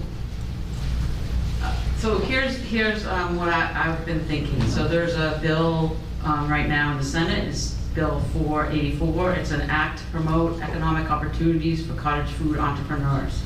[1.62, 4.60] uh, so here's, here's, um, what I, I've been thinking.
[4.68, 9.32] So there's a bill, um, right now in the Senate, it's Bill four eighty-four.
[9.32, 13.42] It's an act to promote economic opportunities for cottage food entrepreneurs.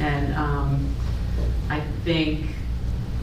[0.00, 0.94] And, um,
[1.70, 2.46] I think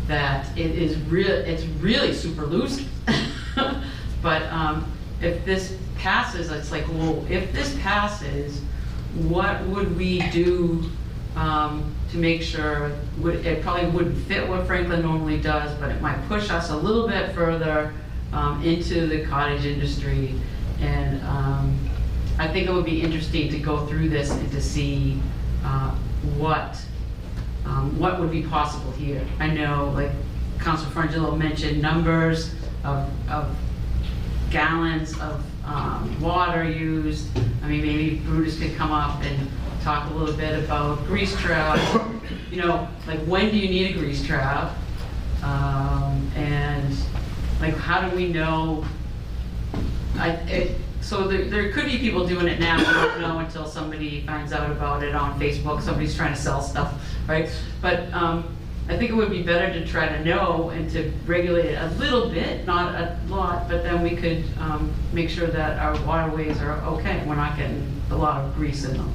[0.08, 2.84] that it is real, it's really super loose.
[4.22, 8.62] But, um, if this passes, it's like, well, if this passes,
[9.15, 10.89] what would we do,
[11.36, 16.01] um, to make sure, would, it probably wouldn't fit what Franklin normally does, but it
[16.01, 17.93] might push us a little bit further,
[18.32, 20.34] um, into the cottage industry.
[20.80, 21.89] And, um,
[22.39, 25.19] I think it would be interesting to go through this and to see,
[25.63, 25.91] uh,
[26.38, 26.80] what,
[27.65, 29.25] um, what would be possible here.
[29.39, 30.12] I know, like,
[30.60, 32.53] Council Frongillo mentioned numbers
[32.84, 33.56] of, of
[34.49, 37.27] gallons of, um, water used.
[37.63, 39.49] I mean, maybe Brutus could come up and
[39.81, 41.79] talk a little bit about grease trap.
[42.51, 44.73] You know, like, when do you need a grease trap?
[45.43, 46.95] Um, and,
[47.60, 48.86] like, how do we know
[50.17, 53.65] I, it, so there, there could be people doing it now, we don't know until
[53.65, 56.93] somebody finds out about it on Facebook, somebody's trying to sell stuff,
[57.27, 57.49] right?
[57.81, 58.57] But, um,
[58.89, 61.89] I think it would be better to try to know and to regulate it a
[61.95, 66.58] little bit, not a lot, but then we could, um, make sure that our waterways
[66.62, 69.12] are okay, we're not getting a lot of grease in them.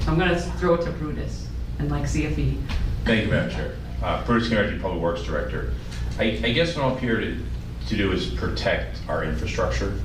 [0.00, 1.48] So I'm gonna throw it to Brutus
[1.80, 2.58] and like see if he,
[3.04, 3.76] Thank you, Madam Chair.
[4.02, 5.72] Uh, Brutus Cantoreggi, Public Works Director.
[6.18, 7.42] I, I guess what I'm here to,
[7.88, 10.00] to do is protect our infrastructure,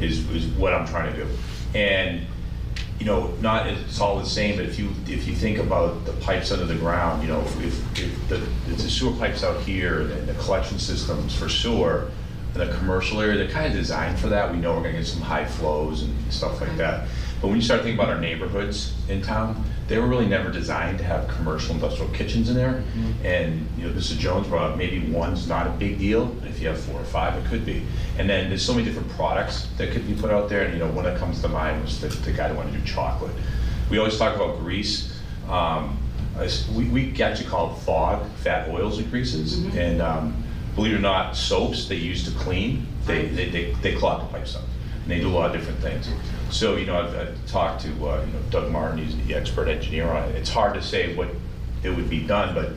[0.00, 1.30] is, is what I'm trying to do.
[1.74, 2.26] And,
[3.02, 6.12] you know, not, it's all the same, but if you, if you think about the
[6.12, 10.02] pipes under the ground, you know, if, if the, if the sewer pipes out here
[10.02, 12.12] and the collection systems for sewer,
[12.54, 14.52] in the commercial area, they're kind of designed for that.
[14.52, 17.08] We know we're gonna get some high flows and stuff like that.
[17.40, 20.96] But when you start thinking about our neighborhoods in town, they were really never designed
[20.96, 22.82] to have commercial industrial kitchens in there.
[23.24, 24.16] And, you know, Mr.
[24.16, 27.36] Jones brought up, maybe one's not a big deal, if you have four or five,
[27.36, 27.82] it could be.
[28.16, 30.78] And then there's so many different products that could be put out there, and, you
[30.78, 33.34] know, one that comes to mind was the, the guy that wanted to do chocolate.
[33.90, 35.20] We always talk about grease.
[35.46, 35.98] Um,
[36.74, 39.62] we, we actually call it fog, fat oils and greases.
[39.76, 40.42] And, um,
[40.74, 44.38] believe it or not, soaps they use to clean, they, they, they, they clog the
[44.38, 44.64] pipes up.
[45.02, 46.08] And they do a lot of different things.
[46.52, 49.68] So, you know, I've, I've talked to, uh, you know, Doug Martin, he's the expert
[49.68, 50.36] engineer on it.
[50.36, 51.28] It's hard to say what
[51.82, 52.72] it would be done, but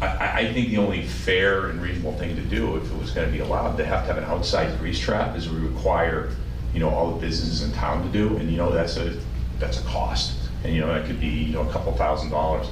[0.00, 3.28] I- I, think the only fair and reasonable thing to do, if it was gonna
[3.28, 6.30] be allowed, to have to have an outside grease trap, is we require,
[6.72, 9.16] you know, all the businesses in town to do, and you know, that's a,
[9.58, 10.36] that's a cost.
[10.62, 12.68] And, you know, that could be, you know, a couple thousand dollars.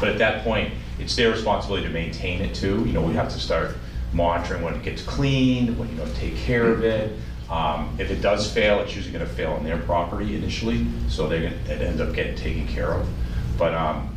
[0.00, 3.28] But at that point, it's their responsibility to maintain it too, you know, we have
[3.30, 3.76] to start
[4.12, 7.18] monitoring when it gets cleaned, when, you know, take care of it.
[7.50, 11.54] Um, if it does fail, it's usually gonna fail on their property initially, so gonna,
[11.68, 13.08] it ends up getting taken care of.
[13.56, 14.16] But, um,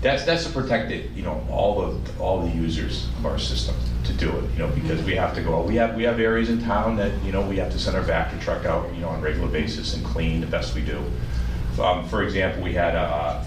[0.00, 3.74] that's, that's to protect it, you know, all the, all the users of our system
[4.04, 6.50] to do it, you know, because we have to go, we have, we have areas
[6.50, 9.08] in town that, you know, we have to send our vacuum truck out, you know,
[9.08, 11.02] on a regular basis and clean the best we do.
[11.82, 13.42] Um, for example, we had, uh,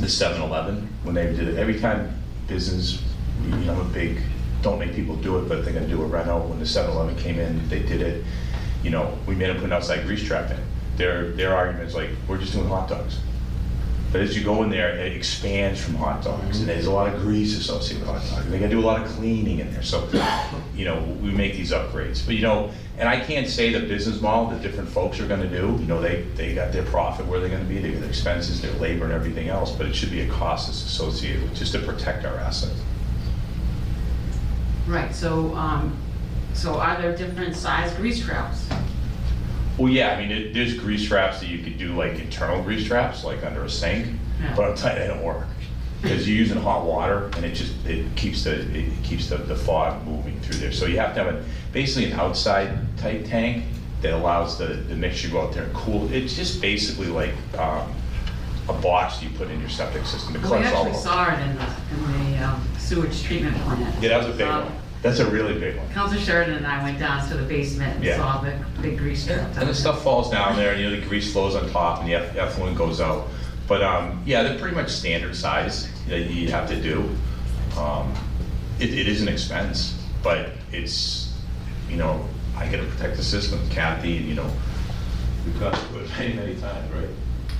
[0.00, 2.14] the 7-Eleven, when they did it, every time
[2.46, 3.02] business,
[3.42, 4.20] you know, I'm a big,
[4.62, 7.38] don't make people do it, but they're gonna do a reno, when the 7-Eleven came
[7.38, 8.24] in, they did it,
[8.82, 10.58] you know, we made them put an outside grease trap in.
[10.96, 13.18] Their, their argument is like, we're just doing hot dogs.
[14.10, 16.66] But as you go in there, it expands from hot dogs, and mm-hmm.
[16.66, 18.50] there's a lot of grease associated with hot dogs.
[18.50, 20.08] They gotta do a lot of cleaning in there, so,
[20.74, 22.24] you know, we make these upgrades.
[22.24, 25.48] But, you know, and I can't say the business model that different folks are gonna
[25.48, 28.08] do, you know, they, they got their profit where they're gonna be, they got their
[28.08, 31.54] expenses, their labor and everything else, but it should be a cost that's associated with,
[31.54, 32.80] just to protect our assets.
[34.88, 35.96] Right, so, um,
[36.54, 38.68] so are there different size grease traps?
[39.76, 42.86] Well, yeah, I mean, it- there's grease traps that you could do, like internal grease
[42.86, 44.06] traps, like under a sink,
[44.42, 44.54] Yeah.
[44.56, 45.46] but I'm telling you, they don't work.
[46.00, 49.56] because you're using hot water, and it just, it keeps the, it keeps the, the
[49.56, 50.70] fog moving through there.
[50.70, 53.64] So you have to have a, basically an outside type tank
[54.02, 56.08] that allows the, the mixture to go out there and cool.
[56.12, 57.92] It's just basically like, um,
[58.68, 61.02] a box you put in your septic system to Well, We collect all actually the.
[61.02, 64.02] saw it in the, in the um, sewage treatment plant.
[64.02, 64.74] Yeah, that was a big Um, one.
[65.00, 65.88] That's a really big one.
[65.92, 68.52] Counselor Sheridan and I went down to the basement and saw the
[68.82, 69.38] big grease trap.
[69.38, 69.74] down And the there.
[69.74, 72.36] stuff falls down there, and you know, the grease flows on top, and the eff-
[72.36, 73.28] effluent goes out.
[73.68, 77.08] But, um, yeah, they're pretty much standard size that you have to do.
[77.78, 78.12] Um,
[78.80, 81.32] It, it is an expense, but it's,
[81.88, 82.24] you know,
[82.56, 84.50] I gotta protect the system, Cathy, and, you know,
[85.44, 87.08] we've gone through it many, many times, right?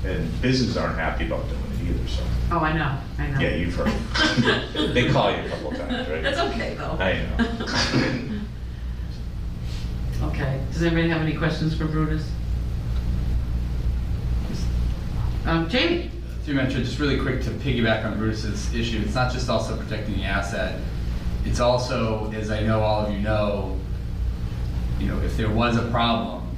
[0.05, 2.23] And businesses aren't happy about doing it either, so,
[2.53, 3.41] Oh, I know, I know.
[3.41, 3.93] yeah, you've heard.
[4.95, 6.23] They call you a couple of times, right?
[6.23, 6.97] That's okay, though.
[6.99, 8.39] I know.
[10.21, 12.29] Okay, does anybody have any questions for Brutus?
[15.47, 16.11] Um, Jamie?
[16.45, 20.17] Through Metro, just really quick to piggyback on Bruce's issue, it's not just also protecting
[20.17, 20.81] the asset,
[21.45, 23.79] it's also, as I know all of you know,
[24.99, 26.49] you know, if there was a problem,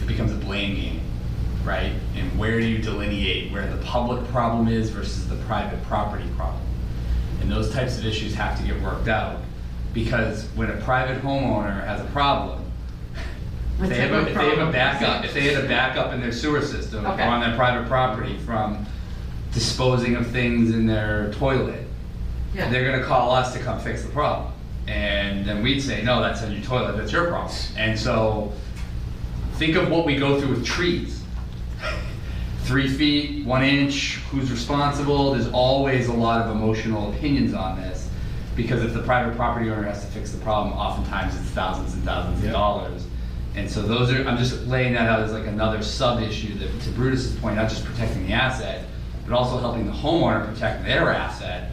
[0.00, 1.00] it becomes a blame game,
[1.64, 1.92] right?
[2.16, 6.62] And where do you delineate where the public problem is versus the private property problem?
[7.40, 9.40] And those types of issues have to get worked out,
[9.94, 12.64] because when a private homeowner has a problem,
[13.80, 16.20] if they have a, if they have a backup, if they had a backup in
[16.20, 17.22] their sewer system Okay.
[17.22, 18.84] on their private property from
[19.54, 21.86] disposing of things in their toilet,
[22.54, 22.68] Yeah.
[22.68, 24.52] they're gonna call us to come fix the problem.
[24.86, 27.54] And then we'd say, no, that's in your toilet, that's your problem.
[27.76, 28.52] And so,
[29.54, 31.20] think of what we go through with trees.
[32.62, 35.32] Three feet, one inch, who's responsible?
[35.32, 38.08] There's always a lot of emotional opinions on this.
[38.54, 42.04] Because if the private property owner has to fix the problem, oftentimes it's thousands and
[42.04, 43.06] thousands of dollars.
[43.56, 46.90] And so those are, I'm just laying that out as like another sub-issue that, to
[46.90, 48.84] Brutus's point, not just protecting the asset,
[49.26, 51.72] but also helping the homeowner protect their asset,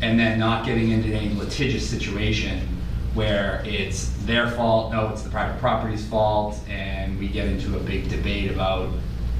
[0.00, 2.66] and then not getting into any litigious situation
[3.12, 7.80] where it's their fault, no, it's the private property's fault, and we get into a
[7.80, 8.88] big debate about,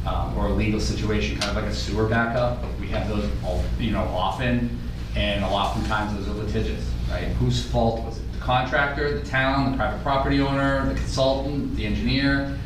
[0.07, 2.59] um, or a legal situation, kind of like a sewer backup.
[2.81, 4.79] We have those, all you know, often,
[5.17, 7.25] and oftentimes those are litigious, right?
[7.39, 8.33] Whose fault was it?
[8.33, 12.59] The contractor, the town, the private property owner, the consultant, the engineer?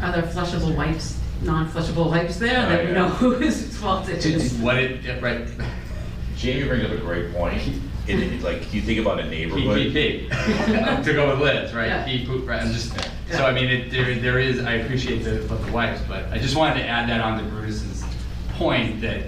[0.00, 2.94] Are there flushable wipes, non-flushable wipes there, Oh, that we yeah.
[2.94, 4.54] know whose fault it is?
[4.54, 5.46] What it, yeah, right,
[6.36, 7.60] Jamie brings up a great point.
[8.08, 9.92] It, it- like, you think about a neighborhood.
[9.92, 11.88] PPP, to go with Liz, right?
[11.88, 12.04] Yeah.
[12.04, 12.92] Pee poop, right, I'm just,
[13.30, 16.56] so I mean, it, there, there is, I appreciate the, the wipes, but I just
[16.56, 18.04] wanted to add that on to Brutus's
[18.54, 19.20] point that,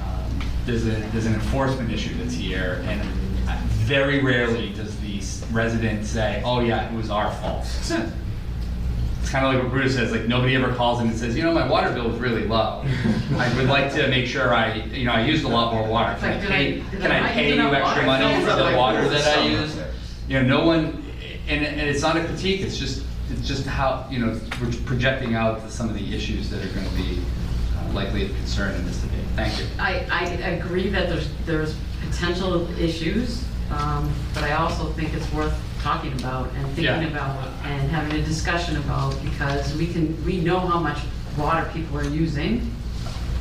[0.00, 3.02] um, there's a, there's an enforcement issue that's here, and
[3.84, 5.20] very rarely does the
[5.52, 7.66] resident say, oh yeah, it was our fault.
[9.20, 11.42] It's kind of like what Brutus says, like, nobody ever calls in and says, you
[11.42, 12.84] know, my water bill is really low.
[13.38, 16.14] I would like to make sure I, you know, I used a lot more water.
[16.20, 19.08] Can I Like, I- pay, can I I pay you extra money for the water
[19.08, 19.48] that I summer.
[19.48, 19.78] use?
[20.28, 21.02] You know, no one,
[21.48, 23.03] and, and it's not a critique, it's just, it's
[23.44, 27.20] just how, you know, we're projecting out some of the issues that are gonna be
[27.76, 29.20] uh, likely of concern in this debate.
[29.36, 29.66] Thank you.
[29.78, 31.76] I, I agree that there's, there's
[32.08, 37.08] potential issues, um, but I also think it's worth talking about and thinking Yeah.
[37.08, 40.98] about and having a discussion about, because we can, we know how much
[41.36, 42.70] water people are using,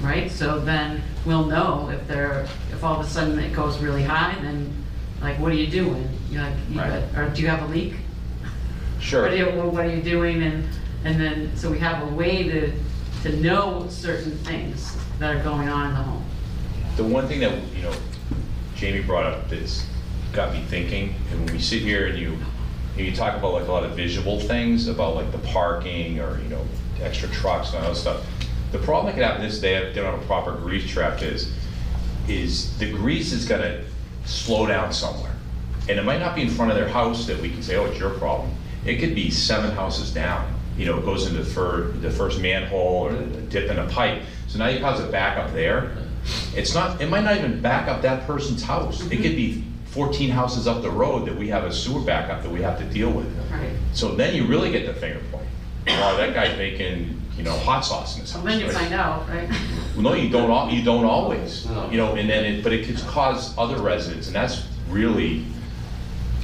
[0.01, 0.29] right?
[0.29, 4.35] So then we'll know if they're, if all of a sudden it goes really high,
[4.41, 4.73] then,
[5.21, 6.09] like, what are you doing?
[6.29, 7.13] You're like, you Right.
[7.13, 7.93] got- or do you have a leak?
[9.03, 9.23] Sure.
[9.23, 10.67] What are you, what are you doing, and,
[11.03, 12.73] and then, so we have a way to,
[13.23, 16.25] to know certain things that are going on in the home.
[16.95, 17.93] The one thing that, you know,
[18.75, 19.85] Jamie brought up that's
[20.31, 22.37] got me thinking, and when we sit here and you,
[22.97, 26.39] and you talk about like a lot of visual things, about like the parking or,
[26.41, 26.65] you know,
[27.01, 28.25] extra trucks and all that stuff.
[28.71, 31.21] The problem that could happen is they have, they don't have a proper grease trap
[31.21, 31.53] is,
[32.29, 33.83] is the grease is gonna
[34.25, 35.35] slow down somewhere.
[35.89, 37.85] And it might not be in front of their house that we can say, oh,
[37.85, 38.49] it's your problem.
[38.85, 40.51] It could be seven houses down.
[40.77, 44.21] You know, it goes into fir, the first manhole or the dip in a pipe.
[44.47, 45.95] So now you cause a backup there.
[46.55, 49.01] It's not, it might not even back up that person's house.
[49.11, 52.51] It could be fourteen houses up the road that we have a sewer backup that
[52.51, 53.27] we have to deal with.
[53.51, 53.69] Right.
[53.93, 55.45] So then you really get the finger point.
[55.85, 58.43] Wow, that guy's making, you know, hot sauce in his house.
[58.43, 58.75] then you right?
[58.75, 59.49] find out, right?
[59.95, 62.85] Well, No, you don't, al- you don't always, you know, and then it, but it
[62.87, 65.45] could cause other residents, and that's really,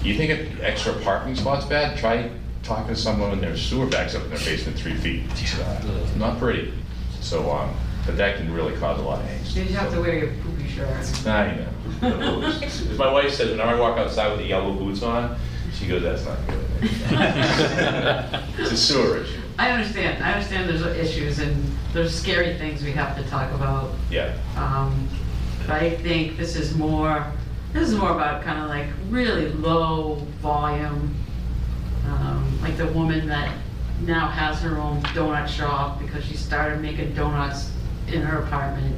[0.04, 1.98] you think an extra parking spot's bad?
[1.98, 2.30] Try
[2.64, 5.24] talking to someone when their sewer backs up in their basement three feet.
[5.32, 6.74] It's, uh, Not pretty.
[7.22, 7.74] So, um,
[8.06, 9.56] but that can really cause a lot of angst.
[9.56, 11.28] You have to wear your poopy shirt.
[11.28, 11.66] I
[12.02, 12.42] know.
[12.64, 15.38] As my wife says, whenever I walk outside with the yellow boots on,
[15.74, 16.66] she goes, that's not good.
[18.60, 19.40] It's a sewer issue.
[19.58, 23.92] I understand, I understand there's issues and there's scary things we have to talk about.
[24.10, 24.34] Yeah.
[24.56, 25.08] Um,
[25.68, 27.26] But I think this is more,
[27.74, 31.16] this is more about kind of like really low volume.
[32.06, 33.54] Um, Like the woman that
[34.02, 37.72] now has her own donut shop because she started making donuts
[38.08, 38.96] in her apartment.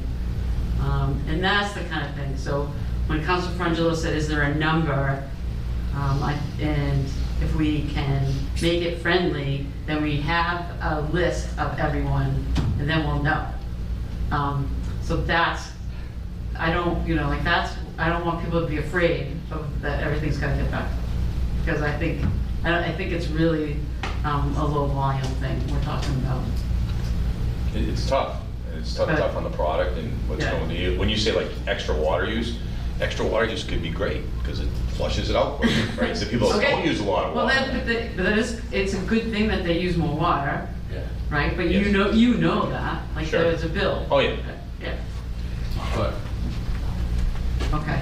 [0.82, 2.38] Um, And that's the kind of thing.
[2.38, 2.72] So
[3.08, 5.22] when Council Frongillo said, is there a number?
[5.96, 7.06] Um, I- And
[7.42, 8.26] if we can
[8.62, 12.46] make it friendly, then we have a list of everyone,
[12.80, 13.46] and then we'll know.
[14.32, 14.68] Um,
[15.02, 15.72] So that's,
[16.58, 20.04] I don't, you know, like that's, I don't want people to be afraid of that
[20.04, 20.90] everything's gonna get better.
[21.64, 22.26] Because I think,
[22.64, 23.78] I I think it's really
[24.24, 26.42] um, a low volume thing we're talking about.
[27.76, 28.38] It- It's tough,
[28.78, 30.52] it's tough, tough on the product and what's Yeah.
[30.58, 31.00] going to you.
[31.00, 32.58] When you say like extra water use,
[33.00, 36.18] extra water use could be great, because it flushes it out quicker, right?
[36.18, 36.72] So people Okay.
[36.72, 37.70] don't use a lot of Well, water.
[37.72, 41.02] but that, but that is, it's a good thing that they use more water, Yeah.
[41.30, 41.56] right?
[41.56, 41.94] But you Yes.
[41.94, 43.42] know, you know that, like Sure.
[43.44, 44.06] there's a bill.
[44.10, 44.36] Oh, yeah.
[44.82, 44.94] Yeah,
[45.96, 46.14] But
[47.74, 48.02] okay.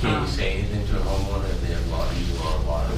[0.00, 2.54] can you say anything to a homeowner if they have a lot, use a lot
[2.56, 2.94] of water?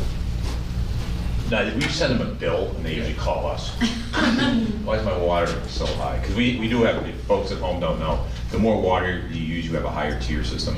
[1.50, 3.70] Now, we send them a bill, and they usually call us.
[4.84, 6.18] Why is my water so high?
[6.18, 9.42] Because we, we do have, if folks at home don't know, the more water you
[9.42, 10.76] use, you have a higher tier system.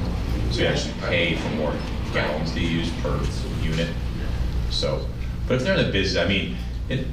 [0.50, 1.72] So you actually pay for more
[2.12, 3.20] gallons to use per
[3.62, 3.88] unit.
[4.70, 5.06] So,
[5.46, 6.56] but if they're in the business, I mean,
[6.88, 7.06] it,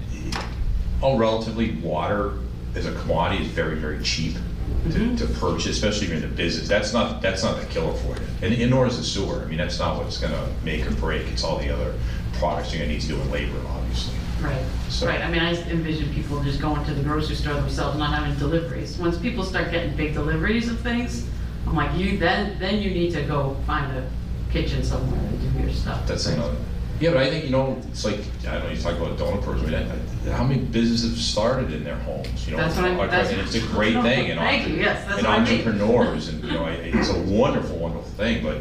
[1.01, 2.39] all relatively, water
[2.73, 4.37] as a commodity is very, very cheap
[4.83, 5.15] to, mm-hmm.
[5.17, 6.67] to purchase, especially if you're in the business.
[6.67, 8.27] That's not, that's not the killer for you.
[8.41, 9.43] And, and nor is the sewer.
[9.43, 11.27] I mean, that's not what's gonna make or break.
[11.27, 11.93] It's all the other
[12.33, 14.15] products you're gonna need to do in labor, obviously.
[14.41, 15.21] Right, So- right.
[15.21, 18.97] I mean, I envision people just going to the grocery store themselves, not having deliveries.
[18.97, 21.27] Once people start getting big deliveries of things,
[21.67, 24.09] I'm like, you, then, then you need to go find a
[24.51, 26.07] kitchen somewhere and do your stuff.
[26.07, 26.55] That's another.
[26.99, 29.53] Yeah, but I think, you know, it's like, I don't know, you talk about I
[29.61, 29.95] mean, I-
[30.29, 32.57] how many businesses have started in their homes, you know?
[32.57, 34.39] That's what I'm- that's- And it's a great No, thing, and.
[34.39, 35.59] thank you, yes, that's And what I mean.
[35.67, 38.57] entrepreneurs, and, you know, I- it's a wonderful, wonderful thing, but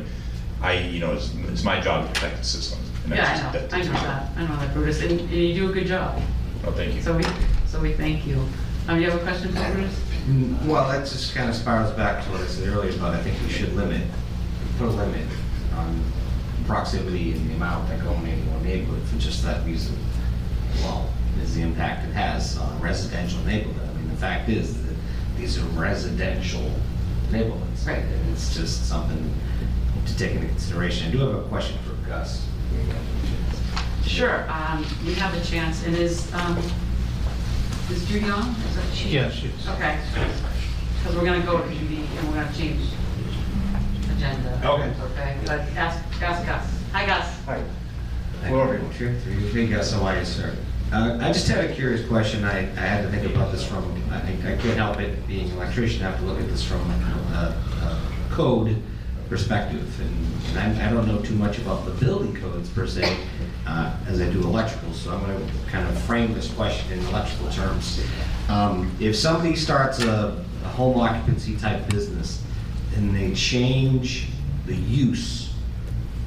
[0.63, 2.79] I, you know, it's, it's my job to protect the system.
[3.05, 5.21] and Yeah, just- I know, that I know takes that, I know that, Brutus, and
[5.21, 6.21] and you do a good job.
[6.67, 7.03] Oh, thank you.
[7.03, 7.25] So we,
[7.67, 8.43] so we thank you.
[8.89, 10.01] Um, you have a question for Brutus?
[10.65, 13.37] Well, that just kind of spirals back to what I said earlier, but I think
[13.43, 14.03] we should limit,
[14.79, 15.27] put a limit
[15.77, 16.03] on
[16.67, 19.97] proximity and the amount that go in any one neighborhood for just that reason.
[20.83, 21.09] Well,
[21.43, 23.89] is the impact it has on a residential neighborhood.
[23.89, 24.97] I mean, the fact is that
[25.37, 26.71] these are residential
[27.31, 27.87] neighborhoods.
[27.87, 27.99] Right.
[28.03, 29.33] And it's just something
[30.07, 31.09] to take into consideration.
[31.09, 32.47] I do have a question for Gus.
[34.05, 36.59] Sure, um, we have a chance, and is, um,
[37.91, 38.49] is Judy on?
[38.49, 39.11] Is that she?
[39.11, 39.53] Yes, yes.
[39.69, 39.99] Okay,
[40.99, 42.81] because we're gonna go to Judy, and we're gonna change
[44.17, 44.61] agenda.
[44.65, 44.93] Okay.
[45.13, 46.83] Okay, but ask, ask Gus.
[46.93, 47.27] Hi, Gus.
[47.45, 47.63] Hi.
[48.43, 48.93] Hello, everyone.
[48.95, 49.15] Sure.
[49.51, 50.57] Three, Gus, how are you, sir?
[50.93, 52.45] Uh, I just had a curious question.
[52.45, 55.49] I, I had to think about this from, I think, I can't help it, being
[55.49, 58.83] an electrician, I have to look at this from a, a code
[59.29, 60.01] perspective.
[60.01, 63.17] And I, I don't know too much about the building codes per se,
[63.69, 67.51] uh, as I do electrical, so I'm gonna kind of frame this question in electrical
[67.51, 68.05] terms.
[68.49, 72.43] Um, If somebody starts a, a home occupancy type business,
[72.97, 74.27] and they change
[74.67, 75.53] the use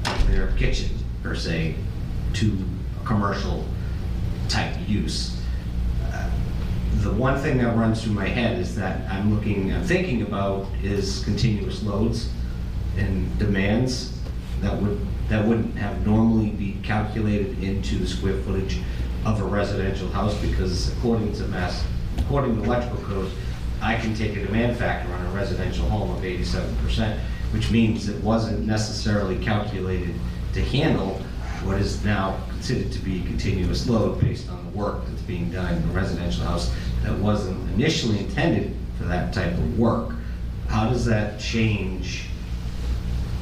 [0.06, 0.88] of their kitchen,
[1.22, 1.74] per se,
[2.32, 2.56] to
[3.04, 3.66] commercial
[4.48, 5.36] type use.
[6.12, 6.30] Uh,
[7.02, 10.66] The one thing that runs through my head is that I'm looking, I'm thinking about
[10.82, 12.28] is continuous loads
[12.96, 14.12] and demands
[14.62, 18.80] that would, that wouldn't have normally be calculated into the square footage
[19.24, 21.84] of a residential house, because according to mass,
[22.18, 23.30] according to electrical code,
[23.82, 27.20] I can take a demand factor on a residential home of eighty-seven percent,
[27.52, 30.14] which means it wasn't necessarily calculated
[30.52, 31.20] to handle
[31.64, 35.50] what is now considered to be a continuous load based on the work that's being
[35.50, 40.14] done in a residential house that wasn't initially intended for that type of work.
[40.68, 42.24] How does that change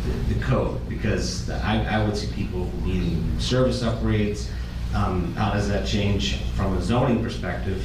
[0.05, 0.77] the- the code?
[0.89, 4.49] Because I, I would see people needing service upgrades.
[4.93, 7.81] Um, How does that change from a zoning perspective,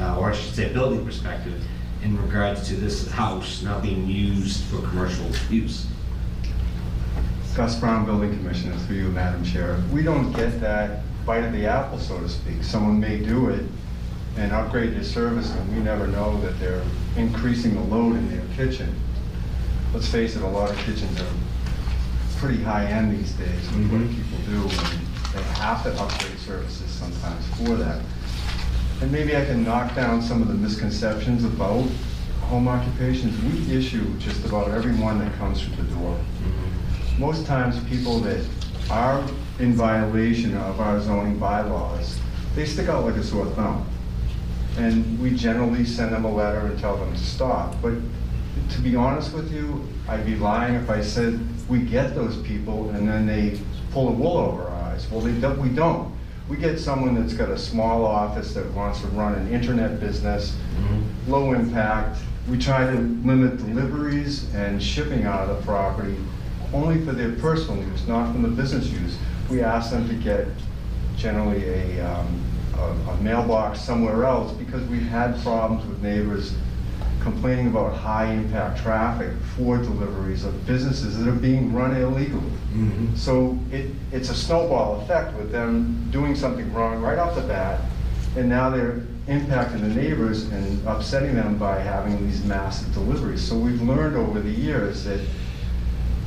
[0.00, 1.62] uh, or I should say, building perspective,
[2.02, 5.84] in regards to this house now being used for commercial use?
[7.56, 9.82] Gus Brown, Building Commissioner, through you, Madam Chair.
[9.92, 12.62] We don't get that bite of the apple, so to speak.
[12.62, 13.64] Someone may do it
[14.36, 16.82] and upgrade their service, and we never know that they're
[17.16, 18.94] increasing the load in their kitchen.
[19.92, 21.26] Let's face it, a lot of kitchens are
[22.38, 24.14] pretty high-end these days with what Mhm.
[24.14, 28.00] people do, and they have to upgrade services sometimes for that.
[29.02, 31.86] And maybe I can knock down some of the misconceptions about
[32.42, 33.34] home occupations.
[33.42, 36.16] We issue just about everyone that comes through the door.
[37.18, 38.44] Most times, people that
[38.90, 39.22] are
[39.58, 42.18] in violation of our zoning bylaws,
[42.54, 43.86] they stick out like a sore thumb.
[44.78, 47.74] And we generally send them a letter and tell them to stop.
[47.82, 47.94] But
[48.70, 52.90] to be honest with you, I'd be lying if I said we get those people
[52.90, 53.60] and then they
[53.92, 55.08] pull the wool over our eyes.
[55.10, 56.12] Well, they don't, we don't.
[56.48, 60.56] We get someone that's got a small office that wants to run an internet business,
[60.76, 61.30] mm-hmm.
[61.30, 62.18] low impact.
[62.48, 66.16] We try to limit deliveries and shipping out of the property
[66.72, 69.18] only for their personal use, not from the business use.
[69.48, 70.46] We ask them to get
[71.16, 72.44] generally a, um,
[72.74, 76.54] a a mailbox somewhere else because we've had problems with neighbors
[77.20, 82.50] complaining about high-impact traffic for deliveries of businesses that are being run illegally.
[83.14, 87.80] So it, it's a snowball effect with them doing something wrong right off the bat,
[88.36, 93.46] and now they're impacting the neighbors and upsetting them by having these massive deliveries.
[93.46, 95.20] So we've learned over the years that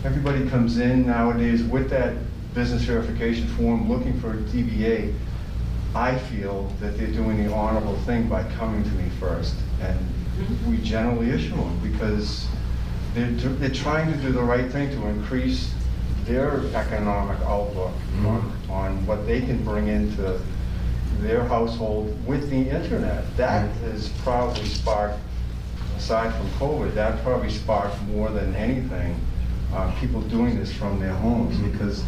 [0.04, 2.16] everybody comes in nowadays with that
[2.54, 5.14] business verification form, looking for a DBA.
[5.96, 10.72] I feel that they're doing the honorable thing by coming to me first, and mm-hmm.
[10.72, 12.48] we generally issue them because
[13.14, 15.74] they're, they're trying to do the right thing to increase
[16.26, 18.26] their economic outlook mm-hmm.
[18.26, 20.40] on, on what they can bring into
[21.20, 23.26] their household with the internet.
[23.38, 23.92] That mm-hmm.
[23.92, 25.20] has probably sparked,
[25.96, 29.16] aside from COVID, that probably sparked more than anything,
[29.74, 32.04] uh, people doing this from their homes because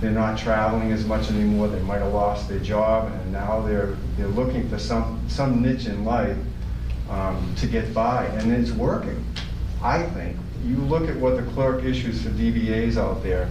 [0.00, 3.96] they're not traveling as much anymore, they might have lost their job, and now they're,
[4.16, 6.36] they're looking for some, some niche in life
[7.08, 9.24] um, to get by, and it's working,
[9.82, 10.36] I think.
[10.64, 13.48] You look at what the clerk issues for DBAs out there,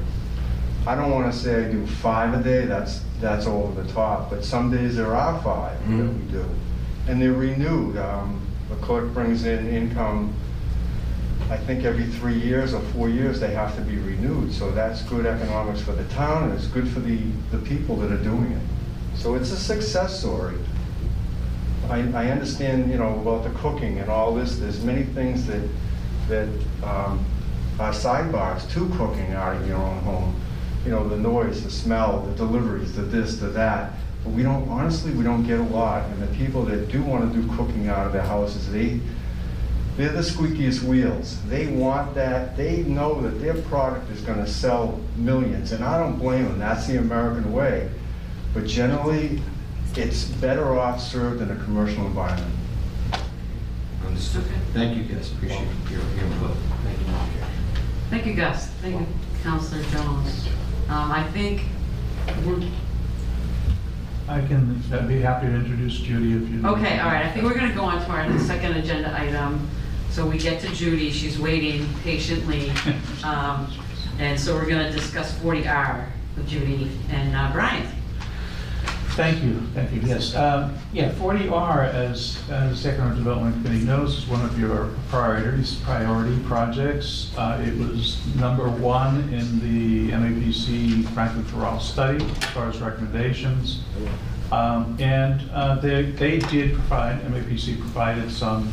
[0.85, 4.29] I don't want to say I do five a day, that's, that's over the top,
[4.29, 6.45] but some days there are five that we do.
[7.07, 7.97] And they're renewed.
[7.97, 10.33] Um, The clerk brings in income,
[11.49, 14.51] I think every three years or four years, they have to be renewed.
[14.51, 17.17] So that's good economics for the town, and it's good for the,
[17.51, 18.61] the people that are doing it.
[19.15, 20.57] So it's a success story.
[21.89, 25.61] I, I understand, you know, about the cooking and all this, there's many things that,
[26.29, 26.49] that
[26.83, 27.23] um,
[27.79, 30.41] are sidebars to cooking out of your own home.
[30.83, 33.93] You know, the noise, the smell, the deliveries, the this, the that.
[34.23, 36.05] But we don't, honestly, we don't get a lot.
[36.09, 38.99] And the people that do want to do cooking out of their houses, they,
[39.97, 41.41] they're the squeakiest wheels.
[41.47, 46.17] They want that, they know that their product is gonna sell millions, and I don't
[46.17, 47.89] blame them, that's the American way.
[48.53, 49.41] But generally,
[49.95, 52.53] it's better off served in a commercial environment.
[54.05, 54.43] Understood.
[54.73, 56.51] Thank you, guys, appreciate your your input.
[56.83, 57.29] Thank you, Madam
[58.09, 58.67] Thank you, Gus.
[58.81, 59.07] Thank you,
[59.43, 60.47] Counselor Jones.
[60.89, 61.63] Um, I think,
[62.45, 62.69] we're-
[64.27, 66.67] I can, I'd be happy to introduce Judy if you.
[66.67, 69.67] okay, all right, I think we're gonna go on to our second agenda item.
[70.15, 72.71] So we get to Judy, she's waiting patiently.
[73.25, 73.67] Um,
[74.17, 76.07] And so we're gonna discuss 40R
[76.37, 77.85] with Judy and uh, Bryan.
[79.17, 80.33] Thank you, thank you, yes.
[80.33, 85.75] Um, Yeah, 40R, as, as the Economic Development Committee knows, is one of your priorities,
[85.83, 87.33] priority projects.
[87.35, 93.81] Uh, It was number one in the MAPC Franklin Terrell study as far as recommendations.
[94.49, 98.71] Um, And uh, they, they did provide, MAPC provided some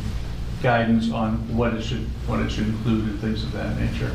[0.67, 4.11] guidance on what it should, what it should include and things of that nature.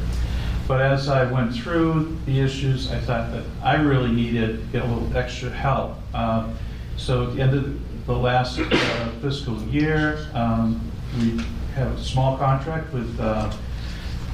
[0.67, 5.17] But as I went through the issues, I thought that I really needed a little
[5.17, 5.97] extra help.
[6.13, 6.49] Uh,
[6.97, 10.81] So at the end of the last uh, fiscal year, um,
[11.17, 11.41] we
[11.77, 13.53] have a small contract with uh,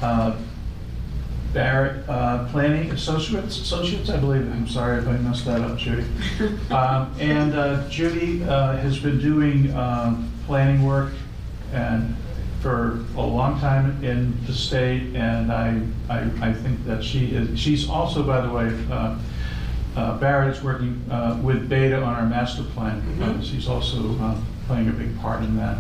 [0.01, 0.35] uh,
[1.53, 6.07] Barrett uh, Planning Associates, Associates, I believe, I'm sorry if I messed that up, Judy.
[6.71, 11.13] Um, And uh, Judy uh, has been doing um, planning work
[11.75, 12.17] and
[12.61, 17.59] for a long time in the state, and I, I, I think that she is,
[17.61, 19.19] she's also, by the way, uh,
[19.97, 23.01] uh, Barrett is working uh, with Beta on our master plan.
[23.23, 25.79] Uh, She's also uh, playing a big part in that.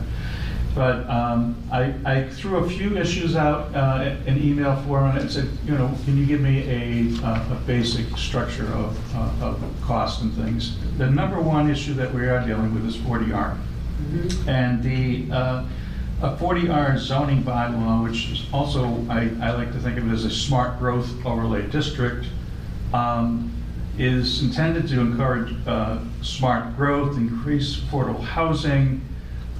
[0.74, 5.48] But um, I, I threw a few issues out uh, in email form and said,
[5.64, 10.22] you know, can you give me a, uh, a basic structure of, uh, of cost
[10.22, 10.76] and things?
[10.98, 13.56] The number one issue that we are dealing with is 40R.
[14.48, 15.64] And the, uh,
[16.24, 20.24] a 40R zoning bylaw, which is also, I, I like to think of it as
[20.24, 22.26] a smart growth overlay district,
[22.94, 23.52] um,
[23.98, 29.02] is intended to encourage uh, smart growth, increase affordable housing.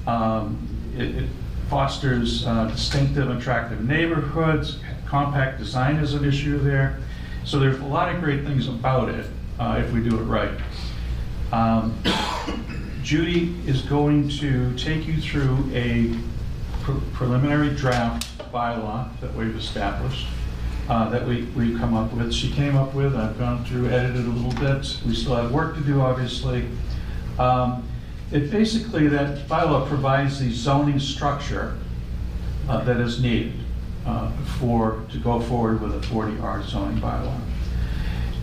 [0.07, 1.29] Um, It it
[1.69, 4.79] fosters uh, distinctive, attractive neighborhoods.
[5.05, 6.97] Compact design is an issue there.
[7.43, 9.27] So there's a lot of great things about it
[9.59, 10.57] uh, if we do it right.
[11.51, 11.95] Um,
[13.03, 16.15] Judy is going to take you through a
[16.85, 20.27] pre- preliminary draft bylaw that we've established,
[20.87, 22.31] uh, that we, we've come up with.
[22.31, 24.97] She came up with, I've gone through, edited a little bit.
[25.05, 26.67] We still have work to do, obviously.
[27.39, 27.83] Um,
[28.31, 31.77] It basically, that bylaw provides the zoning structure
[32.67, 33.53] uh, that is needed
[34.05, 37.39] uh, for, to go forward with a 40R zoning bylaw.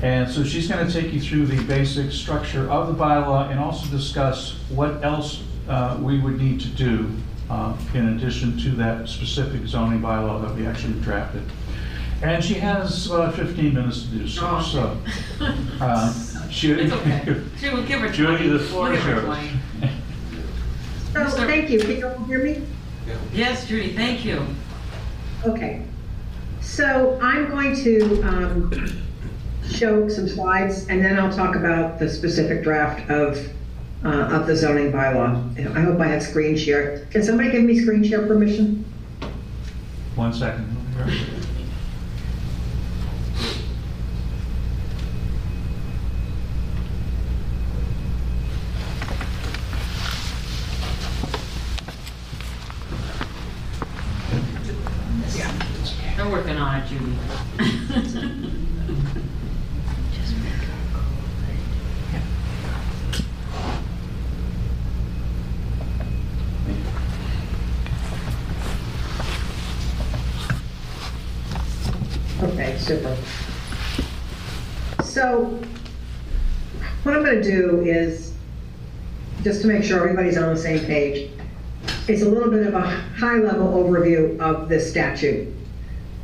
[0.03, 3.61] And so she's going to take you through the basic structure of the bylaw and
[3.61, 7.09] also discuss what else uh, we would need to do
[7.53, 11.43] uh, in addition to that specific zoning bylaw that we actually drafted.
[12.23, 14.63] And she has about 15 minutes to do so, Oh.
[14.63, 15.45] so.
[15.81, 16.13] uh,
[16.51, 17.41] she- It's okay.
[17.61, 18.49] She will give her Judy, 20.
[18.49, 19.27] the floor We'll is give her yours.
[19.81, 19.93] 20.
[21.15, 21.47] Oh, Mr.
[21.47, 21.79] thank you.
[21.79, 22.63] Can you all hear me?
[23.35, 24.47] Yes, Judy, thank you.
[25.45, 25.83] Okay.
[26.63, 29.03] So I'm going to um,
[29.69, 33.37] show some slides, and then I'll talk about the specific draft of,
[34.05, 35.77] uh, of the zoning bylaw.
[35.77, 37.07] I hope I have screen share.
[37.11, 38.85] Can somebody give me screen share permission?
[40.15, 40.77] One second.
[56.17, 58.53] They're working on it, Judy.
[72.63, 73.17] Okay, super.
[75.03, 75.61] So
[77.03, 78.35] what I'm going to do is,
[79.43, 81.29] just to make sure everybody's on the same page,
[82.07, 85.53] it's a little bit of a high-level overview of this statute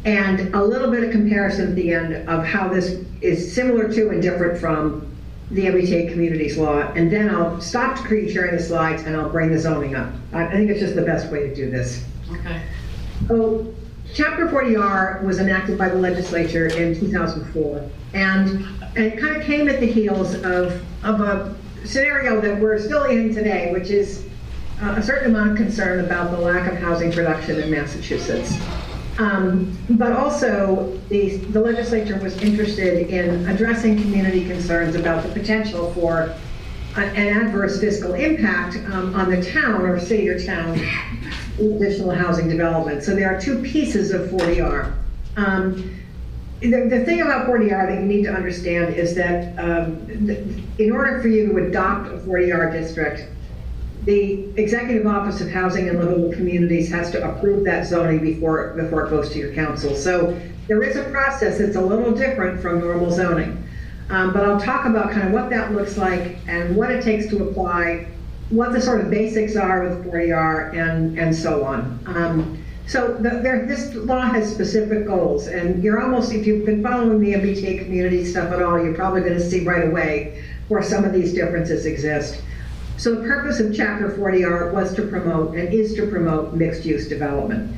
[0.05, 4.11] and a little bit of comparison at the end of how this is similar to
[4.11, 5.13] and different from
[5.51, 6.83] the MBTA Communities Law.
[6.93, 10.13] And then I'll stop sharing the slides and I'll bring the zoning up.
[10.33, 12.05] I I think it's just the best way to do this.
[12.31, 12.63] Okay.
[13.27, 13.75] So,
[14.19, 18.67] Chapter 40R was enacted by the legislature in 2004, and,
[18.97, 21.55] it kind of came at the heels of, of a
[21.85, 24.27] scenario that we're still in today, which is
[24.81, 28.59] a certain amount of concern about the lack of housing production in Massachusetts.
[29.21, 35.93] Um, But also, the, the legislature was interested in addressing community concerns about the potential
[35.93, 36.35] for
[36.97, 40.77] an adverse fiscal impact um, on the town or city or town
[41.59, 43.03] additional housing development.
[43.03, 44.93] So there are two pieces of 40R.
[45.37, 45.95] Um,
[46.61, 49.87] The, the thing about 40R that you need to understand is that um,
[50.79, 53.29] in order for you to adopt a 40R district,
[54.05, 59.07] the Executive Office of Housing and Livable Communities has to approve that zoning before, before
[59.07, 59.95] it goes to your council.
[59.95, 60.37] So
[60.67, 63.63] there is a process that's a little different from normal zoning.
[64.11, 67.29] Um, But I'll talk about kind of what that looks like and what it takes
[67.29, 68.07] to apply,
[68.51, 71.99] what the sort of basics are with 40R and, and so on.
[72.07, 76.83] Um, So the- there, this law has specific goals, and you're almost, if you've been
[76.83, 81.05] following the MBTA community stuff at all, you're probably gonna see right away where some
[81.05, 82.41] of these differences exist.
[82.97, 87.71] So the purpose of Chapter 40R was to promote and is to promote mixed-use development.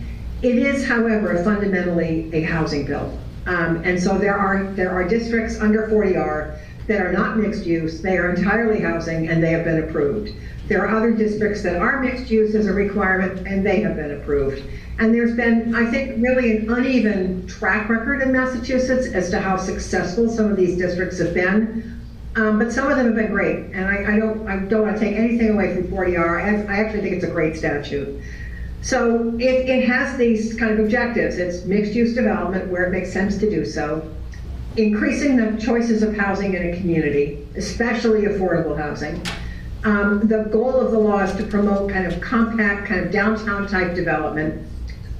[0.42, 3.12] It is, however, fundamentally a housing bill.
[3.48, 6.52] Um, And so there are, there are districts under 40R
[6.86, 10.30] that are not mixed use, they are entirely housing, and they have been approved.
[10.70, 14.12] There are other districts that are mixed use as a requirement, and they have been
[14.12, 14.62] approved.
[15.00, 19.56] And there's been, I think, really an uneven track record in Massachusetts as to how
[19.56, 22.00] successful some of these districts have been.
[22.36, 24.96] Um, but some of them have been great, and I, I don't, I don't want
[24.96, 26.40] to take anything away from 40R.
[26.40, 28.22] I, I actually think it's a great statute.
[28.82, 31.38] So it, it has these kind of objectives.
[31.38, 34.08] It's mixed-use development where it makes sense to do so,
[34.76, 39.20] increasing the choices of housing in a community, especially affordable housing.
[39.84, 43.94] Um, the goal of the law is to promote kind of compact, kind of downtown-type
[43.94, 44.66] development.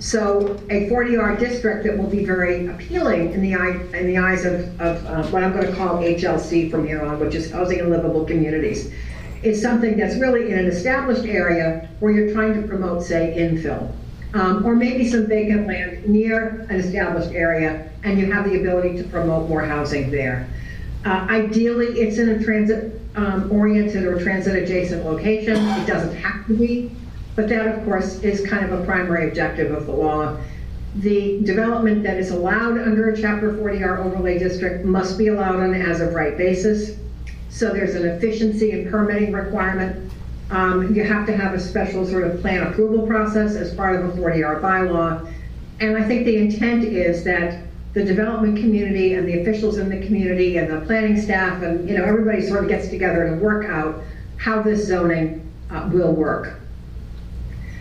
[0.00, 4.44] So a 40R district that will be very appealing in the eye, in the eyes
[4.44, 7.80] of, of uh, what I'm going to call HLC from here on, which is Housing
[7.80, 8.92] and Livable Communities,
[9.42, 13.92] is something that's really in an established area where you're trying to promote, say, infill.
[14.32, 18.96] Um, or maybe some vacant land near an established area, and you have the ability
[18.98, 20.48] to promote more housing there.
[21.04, 22.42] Uh, Ideally, it's in a
[23.14, 25.56] transit-oriented or transit-adjacent location.
[25.56, 26.90] It doesn't have to be,
[27.36, 30.36] but that, of course, is kind of a primary objective of the law.
[30.96, 35.74] The development that is allowed under a Chapter 40R overlay district must be allowed on
[35.74, 36.98] an as-of-right basis.
[37.48, 40.12] So there's an efficiency and permitting requirement.
[40.50, 44.04] Um, You have to have a special sort of plan approval process as part of
[44.04, 45.32] a 40R bylaw.
[45.78, 47.62] And I think the intent is that
[47.93, 51.99] the development community and the officials in the community and the planning staff and, you
[51.99, 54.03] know, everybody sort of gets together to work out
[54.36, 56.61] how this zoning uh, will work.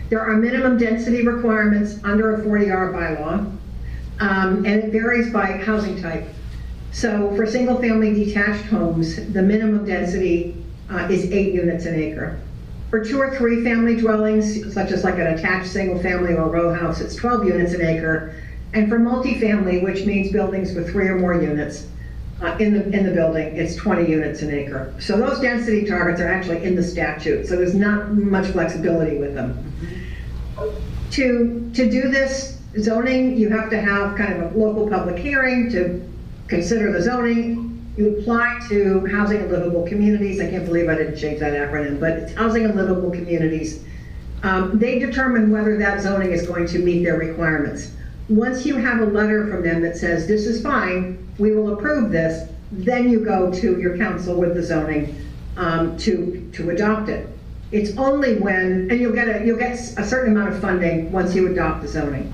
[0.08, 3.56] There are minimum density requirements under a 40R bylaw,
[4.18, 6.26] um, and it varies by housing type.
[6.90, 12.40] So for single-family detached homes, the minimum density uh, is eight units an acre.
[12.90, 17.00] For two or three family dwellings, such as like an attached single-family or row house,
[17.00, 18.34] it's 12 units an acre.
[18.72, 21.88] And for multifamily, which means buildings with three or more units
[22.40, 24.94] uh, in the, in the building, it's 20 units an acre.
[25.00, 29.34] So those density targets are actually in the statute, so there's not much flexibility with
[29.34, 29.72] them.
[31.10, 35.70] To, to do this zoning, you have to have kind of a local public hearing
[35.72, 36.08] to
[36.46, 37.66] consider the zoning.
[37.96, 41.98] You apply to Housing and Livable Communities, I can't believe I didn't change that acronym,
[41.98, 43.84] but it's Housing and Livable Communities.
[44.44, 47.90] Um, They determine whether that zoning is going to meet their requirements.
[48.30, 52.12] Once you have a letter from them that says, this is fine, we will approve
[52.12, 55.16] this, then you go to your council with the zoning
[55.56, 57.28] um, to, to adopt it.
[57.72, 61.34] It's only when, and you'll get a, you'll get a certain amount of funding once
[61.34, 62.32] you adopt the zoning.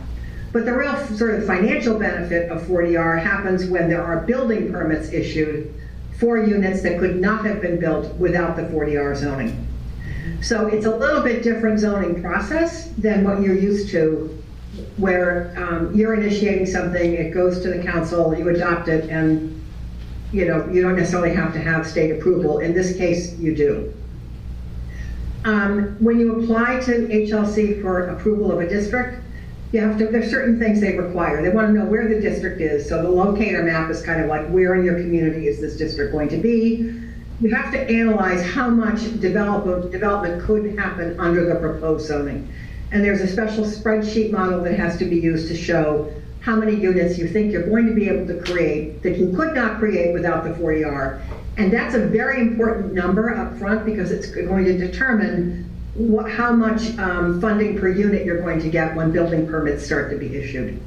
[0.52, 5.10] But the real sort of financial benefit of 40R happens when there are building permits
[5.14, 5.72] issued
[6.18, 9.66] for units that could not have been built without the 40R zoning.
[10.42, 14.42] So it's a little bit different zoning process than what you're used to,
[14.96, 19.62] where um, you're initiating something, it goes to the council, you adopt it, and,
[20.32, 22.58] you know, you don't necessarily have to have state approval.
[22.58, 23.92] In this case, you do.
[25.44, 29.22] Um, When you apply to HLC for approval of a district,
[29.72, 31.42] you have to, there's certain things they require.
[31.42, 34.28] They want to know where the district is, so the locator map is kind of
[34.28, 37.00] like, where in your community is this district going to be?
[37.40, 42.50] You have to analyze how much development, development could happen under the proposed zoning.
[42.92, 46.76] And there's a special spreadsheet model that has to be used to show how many
[46.76, 50.12] units you think you're going to be able to create that you could not create
[50.12, 51.20] without the 40R.
[51.56, 56.52] And that's a very important number up front because it's going to determine what, how
[56.52, 60.36] much um, funding per unit you're going to get when building permits start to be
[60.36, 60.80] issued.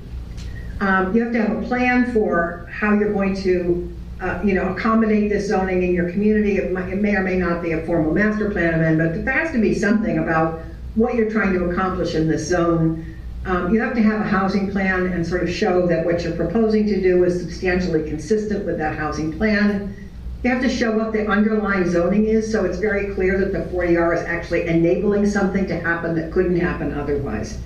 [0.79, 4.73] Um, You have to have a plan for how you're going to, uh, you know,
[4.73, 6.57] accommodate this zoning in your community.
[6.57, 9.51] It it may or may not be a formal master plan amendment, but there has
[9.51, 10.61] to be something about
[10.95, 13.15] what you're trying to accomplish in this zone.
[13.45, 16.35] Um, You have to have a housing plan and sort of show that what you're
[16.35, 19.95] proposing to do is substantially consistent with that housing plan.
[20.43, 23.59] You have to show what the underlying zoning is, so it's very clear that the
[23.75, 27.57] 40R is actually enabling something to happen that couldn't happen otherwise.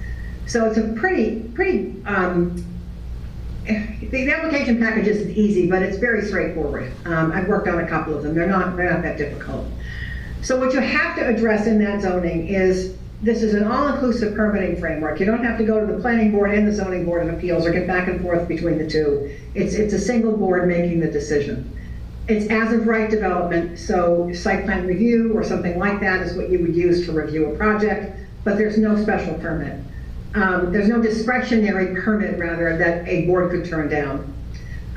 [0.47, 2.65] So it's a pretty, pretty, um,
[3.65, 6.91] the, application package isn't easy, but it's very straightforward.
[7.05, 9.67] Um, I've worked on a couple of them, they're not, they're not that difficult.
[10.41, 14.77] So what you have to address in that zoning is, this is an all-inclusive permitting
[14.79, 15.17] framework.
[15.19, 17.65] You don't have to go to the planning board and the zoning board of appeals
[17.65, 19.33] or get back and forth between the two.
[19.55, 21.71] It's, it's a single board making the decision.
[22.27, 26.49] It's as of right development, so site plan review or something like that is what
[26.49, 29.79] you would use to review a project, but there's no special permit.
[30.35, 34.33] Um, There's no discretionary permit, rather, that a board could turn down.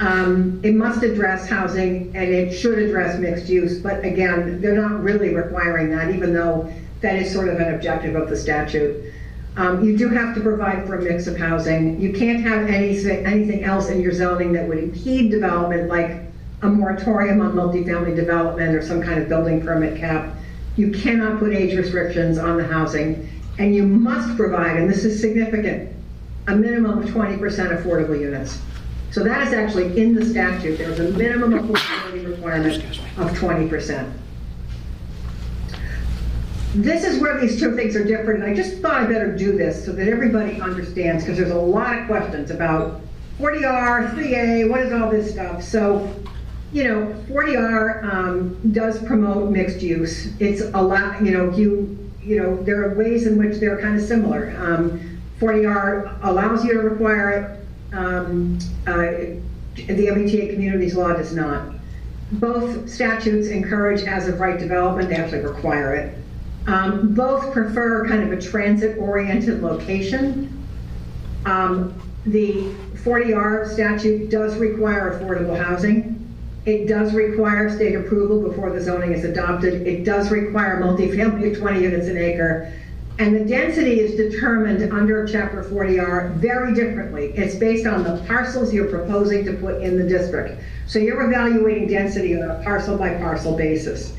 [0.01, 5.03] Um, It must address housing and it should address mixed use, but again, they're not
[5.03, 6.73] really requiring that, even though
[7.07, 9.13] that is sort of an objective of the statute.
[9.57, 12.01] Um, You do have to provide for a mix of housing.
[12.01, 16.23] You can't have anything, anything else in your zoning that would impede development, like
[16.63, 20.35] a moratorium on multifamily development or some kind of building permit cap.
[20.77, 23.29] You cannot put age restrictions on the housing,
[23.59, 25.95] and you must provide, and this is significant,
[26.49, 28.59] a minimum of 20% affordable units.
[29.13, 32.85] So that is actually in the statute, there's a minimum affordability requirement
[33.17, 34.13] of 20%.
[36.77, 39.57] This is where these two things are different, and I just thought I better do
[39.57, 43.01] this so that everybody understands, because there's a lot of questions about
[43.39, 45.63] 40R, 3A, what is all this stuff?
[45.63, 46.15] So,
[46.75, 50.39] you know, 40R um, does promote mixed use.
[50.39, 53.99] It's a lot, you know, you, you know, there are ways in which they're kind
[53.99, 54.55] of similar.
[54.59, 58.97] Um, 40R allows you to require it, um, uh,
[59.77, 61.73] the MBTA communities law does not.
[62.33, 66.19] Both statutes encourage as-of-right development, they actually require it.
[66.67, 70.53] Um, Both prefer kind of a transit-oriented location.
[71.45, 71.95] Um,
[72.27, 72.73] The
[73.05, 76.13] 40R statute does require affordable housing.
[76.65, 79.87] It does require state approval before the zoning is adopted.
[79.87, 82.73] It does require multifamily of 20 units an acre.
[83.21, 87.33] And the density is determined under Chapter 40R very differently.
[87.37, 90.61] It's based on the parcels you're proposing to put in the district.
[90.89, 94.13] So you're evaluating density on a parcel by parcel basis.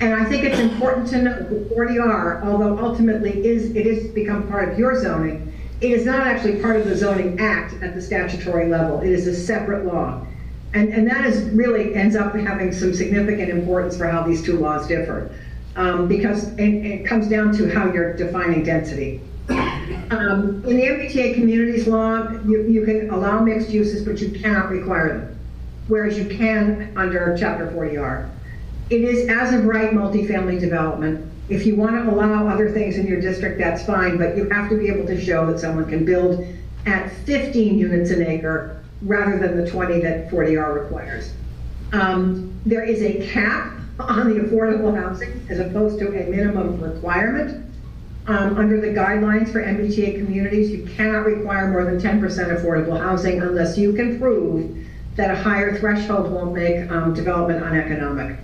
[0.00, 4.46] And I think it's important to note that 40R, although ultimately is, it is become
[4.46, 8.02] part of your zoning, it is not actually part of the zoning act at the
[8.02, 9.00] statutory level.
[9.00, 10.24] It is a separate law.
[10.74, 14.58] And, and that is really ends up having some significant importance for how these two
[14.58, 15.34] laws differ.
[15.74, 19.20] Um, because it, it comes down to how you're defining density.
[20.10, 24.70] Um, in the MBTA communities law, you, you can allow mixed uses, but you cannot
[24.70, 25.38] require them.
[25.86, 28.28] Whereas you can under chapter 40R.
[28.90, 31.30] It is as of right multifamily development.
[31.50, 34.70] If you want to allow other things in your district, that's fine, but you have
[34.70, 36.46] to be able to show that someone can build
[36.86, 41.32] at 15 units an acre rather than the 20 that 40R requires.
[41.92, 47.66] Um, There is a cap on the affordable housing as opposed to a minimum requirement.
[48.26, 53.42] Um, Under the guidelines for MBTA communities, you cannot require more than 10% affordable housing
[53.42, 54.76] unless you can prove
[55.16, 58.38] that a higher threshold won't make um, development uneconomic.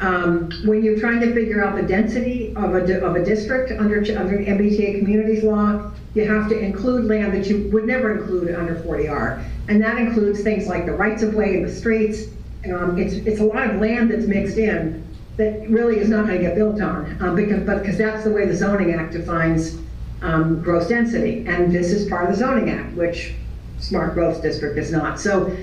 [0.00, 3.98] Um, When you're trying to figure out the density of a, of a district under,
[3.98, 8.74] under MBTA communities law, you have to include land that you would never include under
[8.76, 9.44] 40R.
[9.68, 12.28] And that includes things like the rights of way in the streets.
[12.64, 16.38] Um, It's, it's a lot of land that's mixed in that really is not going
[16.38, 19.78] to get built on, um, because, but, because that's the way the zoning act defines
[20.22, 21.44] um, gross density.
[21.46, 23.34] And this is part of the zoning act, which
[23.78, 25.18] smart growth district is not.
[25.18, 25.56] So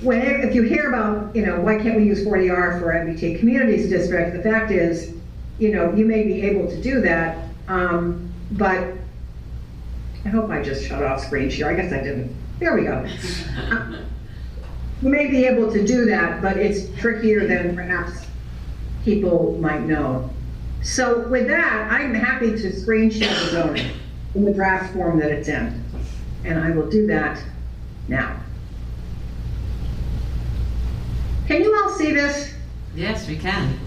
[0.00, 3.88] when, if you hear about, you know, why can't we use 40R for MBTA communities
[3.88, 5.14] district, the fact is,
[5.58, 8.94] you know, you may be able to do that, um, but
[10.24, 12.34] I hope I just shut off screen share, I guess I didn't.
[12.60, 13.08] There we go.
[15.00, 18.26] You may be able to do that, but it's trickier than perhaps
[19.04, 20.28] people might know.
[20.82, 23.92] So with that, I'm happy to screen share the zoning
[24.34, 25.84] in the draft form that it's in.
[26.44, 27.40] And I will do that
[28.08, 28.40] now.
[31.48, 32.52] Can you all see this?
[32.94, 33.78] Yes, we can.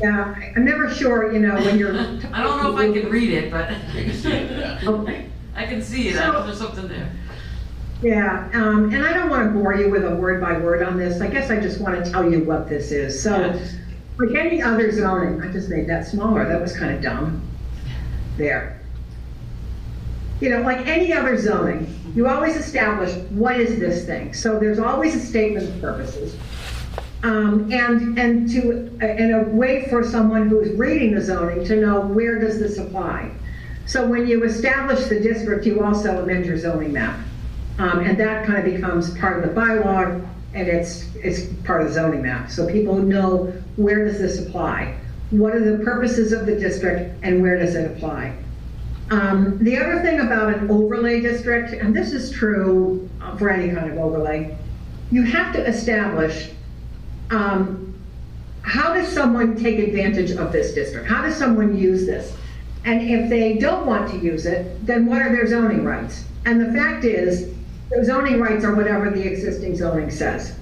[0.00, 1.92] Yeah, I- I'm never sure, you know, when you're.
[2.32, 4.80] I don't know if I can read it, but You can see it, yeah.
[4.88, 5.26] Okay.
[5.54, 6.16] I can see it.
[6.18, 7.12] I know there's something there.
[8.00, 10.96] Yeah, um, and I don't want to bore you with a word by word on
[10.96, 11.20] this.
[11.20, 13.22] I guess I just want to tell you what this is.
[13.22, 13.74] So, Yes.
[14.18, 16.48] like any other zoning, I just made that smaller.
[16.48, 17.42] That was kind of dumb.
[18.38, 18.80] There.
[20.40, 24.32] You know, like any other zoning, you always establish what is this thing.
[24.32, 26.36] So there's always a statement of purposes.
[27.22, 32.00] Um, and, and to, and a way for someone who's reading the zoning to know
[32.00, 33.32] where does this apply.
[33.86, 37.18] So when you establish the district, you also amend your zoning map.
[37.78, 41.88] Um, and that kind of becomes part of the bylaw and it's, it's part of
[41.88, 42.50] the zoning map.
[42.50, 43.46] So people know
[43.76, 44.98] where does this apply?
[45.30, 48.36] What are the purposes of the district and where does it apply?
[49.10, 53.74] Um, the other thing about an overlay district, and this is true uh, for any
[53.74, 54.56] kind of overlay,
[55.10, 56.50] you have to establish
[57.30, 57.94] um,
[58.62, 61.08] how does someone take advantage of this district?
[61.08, 62.36] How does someone use this?
[62.84, 66.24] And if they don't want to use it, then what are their zoning rights?
[66.44, 67.54] And the fact is,
[67.90, 70.54] the zoning rights are whatever the existing zoning says.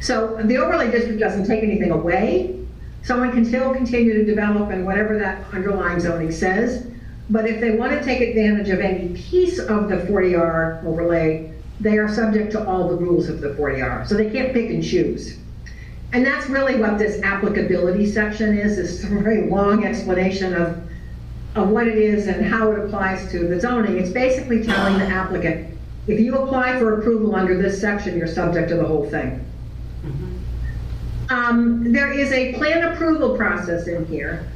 [0.00, 2.60] So the overlay district doesn't take anything away.
[3.02, 6.86] Someone can still continue to develop and whatever that underlying zoning says.
[7.30, 11.98] But if they want to take advantage of any piece of the 40R overlay, they
[11.98, 14.06] are subject to all the rules of the 40R.
[14.06, 15.38] So they can't pick and choose.
[16.14, 20.80] And that's really what this applicability section is, this is a very long explanation of,
[21.56, 23.98] of what it is and how it applies to the zoning.
[23.98, 28.68] It's basically telling the applicant, if you apply for approval under this section, you're subject
[28.68, 29.44] to the whole thing.
[31.30, 34.46] Um, there is a plan approval process in here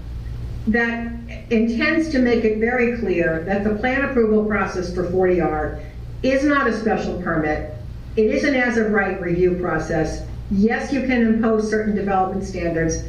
[0.68, 1.10] that
[1.50, 5.84] intends to make it very clear that the plan approval process for 40R
[6.22, 7.74] is not a special permit.
[8.14, 10.27] It is an as-of-right review process.
[10.50, 13.04] Yes, you can impose certain development standards,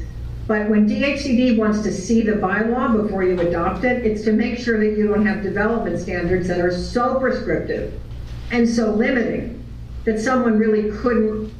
[0.48, 4.58] but when DHCD wants to see the bylaw before you adopt it, it's to make
[4.58, 7.94] sure that you don't have development standards that are so prescriptive
[8.52, 9.64] and so limiting
[10.06, 11.54] that someone really couldn't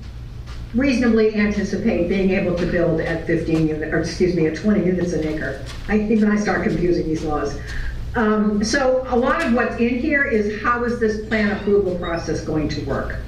[0.74, 5.14] reasonably anticipate being able to build at 15 units, or excuse me, at 20 units
[5.14, 5.64] an acre.
[5.88, 7.60] I, even I start confusing these laws.
[8.16, 12.42] Um, so a lot of what's in here is how is this plan approval process
[12.42, 13.20] going to work?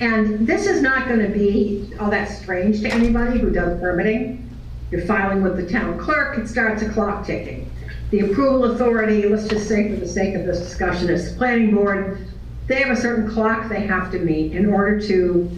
[0.00, 4.48] And this is not going to be all that strange to anybody who does permitting.
[4.90, 7.70] You're filing with the town clerk, it starts a clock ticking.
[8.10, 11.74] The approval authority, let's just say for the sake of this discussion, is the planning
[11.74, 12.26] board.
[12.66, 15.50] They have a certain clock they have to meet in order to,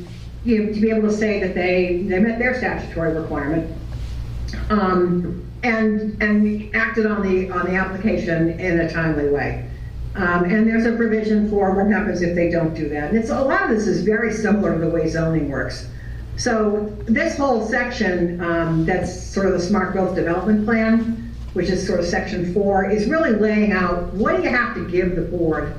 [0.44, 3.74] you know, to be able to say that they, they met their statutory requirement.
[4.68, 9.70] Um, and, and acted on the, on the application in a timely way.
[10.14, 13.10] Um, and there's a provision for what happens if they don't do that.
[13.10, 15.88] And it's, a lot of this is very similar to the way zoning works.
[16.36, 21.86] So this whole section, um, that's sort of the smart growth development plan, which is
[21.86, 25.22] sort of section four, is really laying out what do you have to give the
[25.22, 25.74] board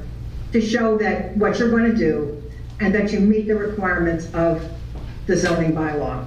[0.52, 2.44] to show that what you're going to do
[2.80, 4.64] and that you meet the requirements of
[5.28, 6.26] the zoning bylaw.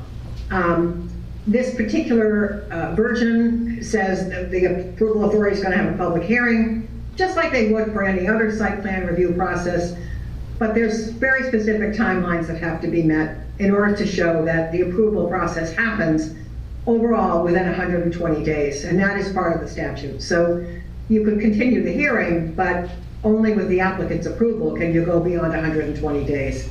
[0.51, 1.11] Um,
[1.47, 6.25] this particular uh, version says that the approval authority is going to have a public
[6.25, 9.97] hearing, just like they would for any other site plan review process.
[10.59, 14.73] But there's very specific timelines that have to be met in order to show that
[14.73, 16.35] the approval process happens
[16.87, 20.23] overall within 120 days, and that is part of the statute.
[20.23, 20.65] So
[21.09, 22.89] you could continue the hearing, but
[23.25, 26.69] only with the applicant's approval can you go beyond 120 days.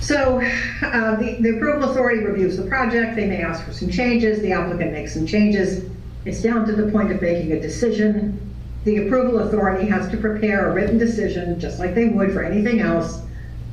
[0.00, 0.40] So
[0.82, 4.52] uh, the the approval authority reviews the project, they may ask for some changes, the
[4.52, 5.90] applicant makes some changes.
[6.24, 8.53] It's down to the point of making a decision.
[8.84, 12.80] The approval authority has to prepare a written decision, just like they would for anything
[12.80, 13.22] else,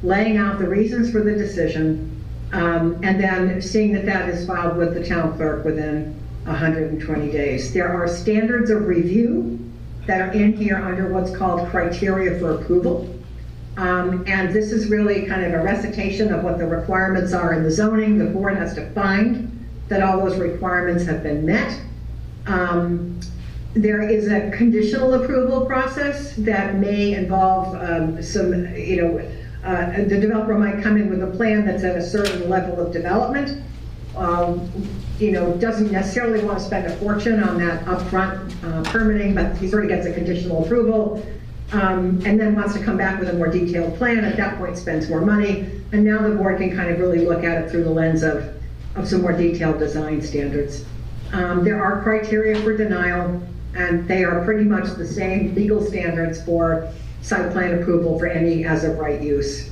[0.03, 4.77] laying out the reasons for the decision, um, and then seeing that that is filed
[4.77, 7.73] with the town clerk within 120 days.
[7.73, 9.59] There are standards of review
[10.07, 13.13] that are in here under what's called criteria for approval.
[13.77, 17.63] Um, And this is really kind of a recitation of what the requirements are in
[17.63, 18.17] the zoning.
[18.17, 19.49] The board has to find
[19.87, 21.79] that all those requirements have been met.
[22.47, 23.19] Um,
[23.73, 29.31] There is a conditional approval process that may involve um, some, you know,
[29.63, 32.91] uh, the developer might come in with a plan that's at a certain level of
[32.91, 33.63] development.
[34.17, 34.69] um,
[35.19, 39.55] You know, doesn't necessarily want to spend a fortune on that upfront uh, permitting, but
[39.57, 41.25] he sort of gets a conditional approval.
[41.71, 44.77] um, And then wants to come back with a more detailed plan, at that point
[44.77, 45.69] spends more money.
[45.93, 48.53] And now the board can kind of really look at it through the lens of,
[48.95, 50.83] of some more detailed design standards.
[51.31, 53.41] Um, There are criteria for denial,
[53.75, 56.91] and they are pretty much the same legal standards for
[57.21, 59.69] site plan approval for any as-of-right use.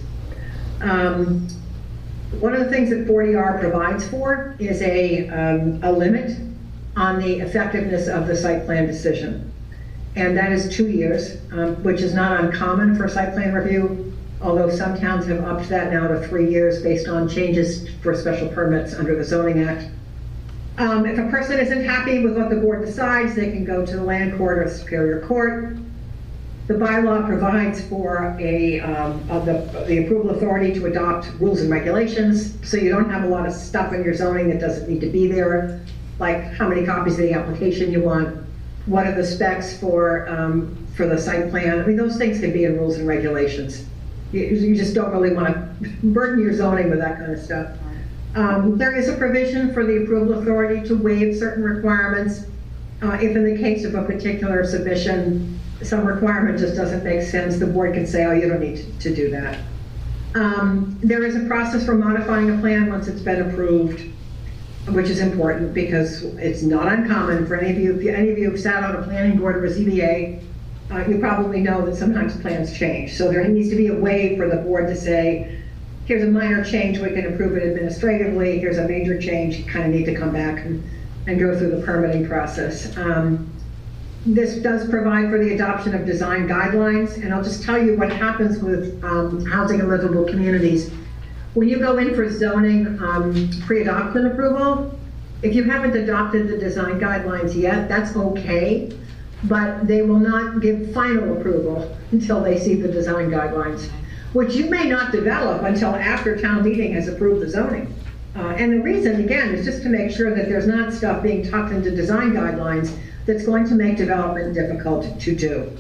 [0.82, 1.48] Um,
[2.40, 6.38] One of the things that 40R provides for is a, um, a limit
[6.96, 9.52] on the effectiveness of the site plan decision.
[10.16, 14.70] And that is two years, um, which is not uncommon for site plan review, although
[14.70, 18.94] some towns have upped that now to three years based on changes for special permits
[18.94, 19.88] under the zoning act.
[20.80, 23.96] Um, If a person isn't happy with what the board decides, they can go to
[23.98, 25.76] the land court or superior court.
[26.68, 31.70] The bylaw provides for a, um, of the, the approval authority to adopt rules and
[31.70, 35.02] regulations, so you don't have a lot of stuff in your zoning that doesn't need
[35.02, 35.82] to be there,
[36.18, 38.38] like how many copies of the application you want,
[38.86, 42.54] what are the specs for, um, for the site plan, I mean, those things can
[42.54, 43.86] be in rules and regulations.
[44.32, 47.68] You, you just don't really want to burden your zoning with that kind of stuff.
[48.36, 52.46] Um, There is a provision for the approval authority to waive certain requirements
[53.02, 57.58] uh, if in the case of a particular submission, some requirement just doesn't make sense,
[57.58, 59.60] the board can say, oh, you don't need to do that.
[60.36, 64.04] Um, There is a process for modifying a plan once it's been approved,
[64.90, 68.52] which is important because it's not uncommon for any of you, if any of you
[68.52, 70.44] have sat on a planning board or a ZBA,
[70.92, 73.14] uh, you probably know that sometimes plans change.
[73.16, 75.59] So there needs to be a way for the board to say,
[76.10, 79.86] here's a minor change, we can approve it administratively, here's a major change, you kind
[79.86, 80.84] of need to come back and,
[81.28, 82.98] and go through the permitting process.
[82.98, 83.48] Um,
[84.26, 88.12] This does provide for the adoption of design guidelines, and I'll just tell you what
[88.12, 90.92] happens with um, housing and livable communities.
[91.54, 95.00] When you go in for zoning um, pre-adoption approval,
[95.44, 98.92] if you haven't adopted the design guidelines yet, that's okay,
[99.44, 103.90] but they will not give final approval until they see the design guidelines,
[104.34, 107.94] which you may not develop until after town meeting has approved the zoning.
[108.36, 111.50] Uh, And the reason, again, is just to make sure that there's not stuff being
[111.50, 115.72] tucked into design guidelines that's going to make development difficult to do.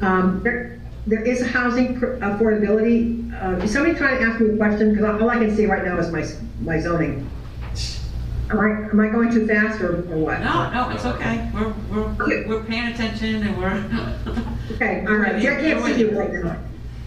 [0.00, 4.54] Um, There, there is a housing pr- affordability, uh, is somebody trying to ask me
[4.54, 4.94] a question?
[4.94, 6.24] Because all I can see right now is my,
[6.62, 7.28] my zoning.
[8.50, 10.40] Am I, am I going too fast or or what?
[10.40, 11.50] No, no, it's okay.
[11.54, 14.44] We're, we're, we're paying attention and we're,
[14.76, 16.56] Okay, all right, I can't see you right now.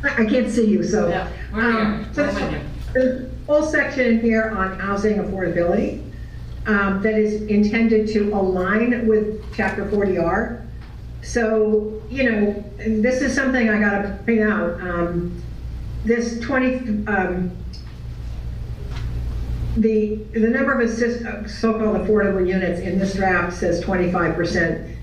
[0.03, 1.09] I I can't see you, so.
[1.09, 2.13] Yeah, we're um, here.
[2.13, 2.59] so We're with you.
[2.93, 6.03] There's a whole section here on housing affordability
[6.65, 10.65] um, that is intended to align with chapter 40R.
[11.21, 14.79] So, you know, and this is something I gotta bring out.
[14.81, 15.41] Um,
[16.05, 17.51] This 20, um,
[19.75, 24.95] the, the number of assist, uh, so-called affordable units in this draft says 25%.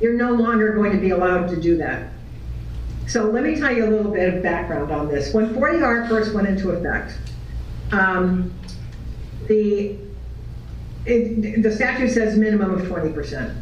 [0.00, 2.12] You're no longer going to be allowed to do that.
[3.08, 5.34] So let me tell you a little bit of background on this.
[5.34, 7.14] When 40R first went into effect,
[7.90, 8.52] um,
[9.48, 9.96] the,
[11.04, 13.54] it, the statute says minimum of 20%.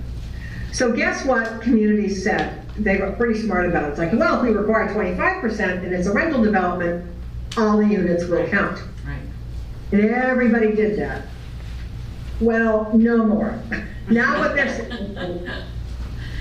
[0.72, 2.64] So guess what communities said?
[2.76, 3.88] They were pretty smart about it.
[3.90, 7.10] It's like, well, if we require 25% and it's a rental development,
[7.56, 8.78] all the units will count.
[9.04, 9.18] right.
[9.90, 11.24] And everybody did that.
[12.40, 13.60] Well, no more.
[14.08, 15.50] Now what they're saying,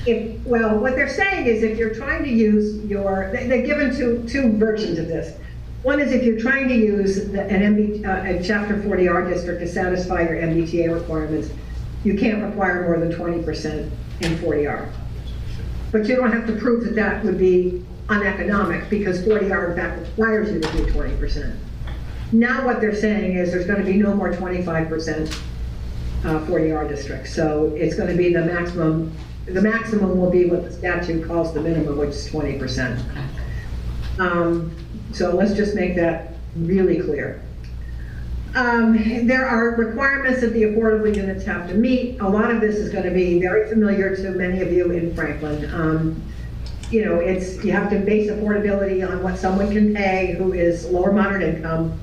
[0.05, 3.95] if, well, what they're saying is if you're trying to use your, they- they've given
[3.95, 5.34] two, two versions of this.
[5.84, 9.61] One is if you're trying to use the- an MB, uh, a chapter 40R district
[9.61, 11.49] to satisfy your MBTA requirements,
[12.03, 13.89] you can't require more than 20%
[14.21, 14.85] in 40R.
[15.91, 19.99] But you don't have to prove that that would be uneconomic because 40R in fact
[19.99, 21.53] requires you to do 20%.
[22.31, 25.35] Now what they're saying is there's gonna be no more 25%.
[26.26, 27.34] uh, 40R districts.
[27.34, 29.09] So it's going to be the maximum,
[29.53, 33.01] the maximum will be what the statute calls the minimum, which is 20%.
[34.19, 34.71] Um,
[35.11, 37.41] So let's just make that really clear.
[38.55, 42.19] Um, There are requirements that the affordable units have to meet.
[42.19, 45.15] A lot of this is going to be very familiar to many of you in
[45.15, 45.69] Franklin.
[45.73, 46.21] Um,
[46.91, 50.85] You know, it's, you have to base affordability on what someone can pay who is
[50.85, 51.93] lower moderate income,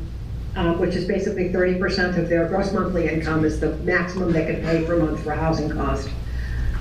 [0.55, 4.63] uh, which is basically 30% of their gross monthly income is the maximum they can
[4.63, 6.09] pay per month for housing cost.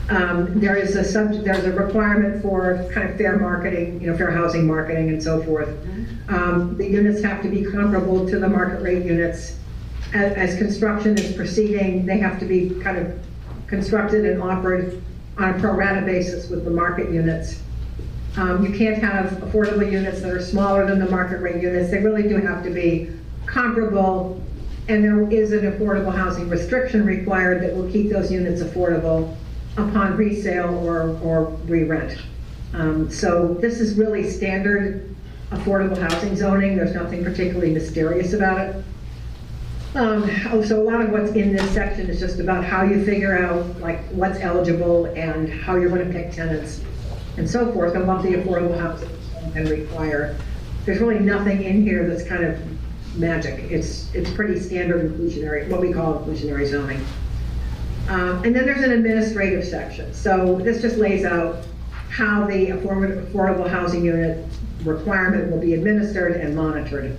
[0.10, 4.18] Um, There is a sub, there's a requirement for kind of fair marketing, you know,
[4.18, 5.70] fair housing marketing and so forth.
[6.30, 9.58] Um, The units have to be comparable to the market rate units.
[10.14, 13.14] As, as construction is proceeding, they have to be kind of
[13.68, 15.02] constructed and offered
[15.38, 17.62] on a pro rata basis with the market units.
[18.38, 21.90] Um, You can't have affordable units that are smaller than the market rate units.
[21.90, 23.10] They really do have to be
[23.48, 24.40] comparable.
[24.88, 29.36] And there is an affordable housing restriction required that will keep those units affordable
[29.78, 32.18] upon resale or, or re-rent.
[32.74, 35.16] Um, So this is really standard
[35.52, 36.76] affordable housing zoning.
[36.76, 38.84] There's nothing particularly mysterious about it.
[39.96, 43.06] Um, oh, so a lot of what's in this section is just about how you
[43.06, 46.82] figure out like what's eligible and how you're gonna pick tenants
[47.38, 49.10] and so forth, and what the affordable housing
[49.54, 50.38] can require.
[50.86, 52.58] There's really nothing in here that's kind of
[53.18, 53.72] magic.
[53.72, 57.06] It's, it's pretty standard inclusionary, what we call inclusionary zoning.
[58.08, 60.14] Um, and then there's an administrative section.
[60.14, 61.66] So this just lays out
[62.10, 64.46] how the affordable, housing unit
[64.84, 67.18] requirement will be administered and monitored.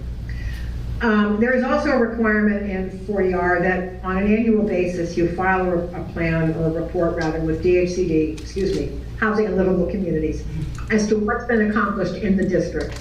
[1.02, 5.70] Um, There is also a requirement in 40R that on an annual basis, you file
[5.70, 10.44] a a plan or a report rather with DHCD, excuse me, Housing and Livable Communities,
[10.90, 12.98] as to what's been accomplished in the district,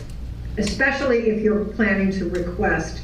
[0.57, 3.01] especially if you're planning to request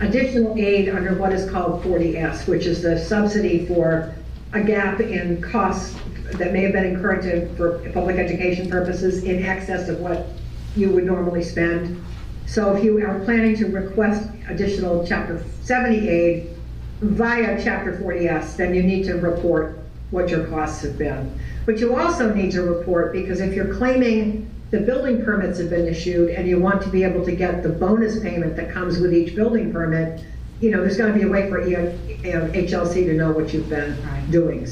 [0.00, 4.14] additional aid under what is called 40S, which is the subsidy for
[4.52, 5.96] a gap in costs
[6.32, 10.28] that may have been incurred to, for public education purposes in excess of what
[10.74, 12.02] you would normally spend.
[12.46, 16.56] So if you are planning to request additional Chapter 70 aid
[17.00, 19.78] via Chapter 40S, then you need to report
[20.10, 21.38] what your costs have been.
[21.66, 25.86] But you also need to report, because if you're claiming the building permits have been
[25.86, 29.12] issued and you want to be able to get the bonus payment that comes with
[29.12, 30.20] each building permit,
[30.60, 31.74] you know, there's gonna be a way for E-
[32.22, 34.30] HLC to know what you've been Right.
[34.30, 34.66] doing.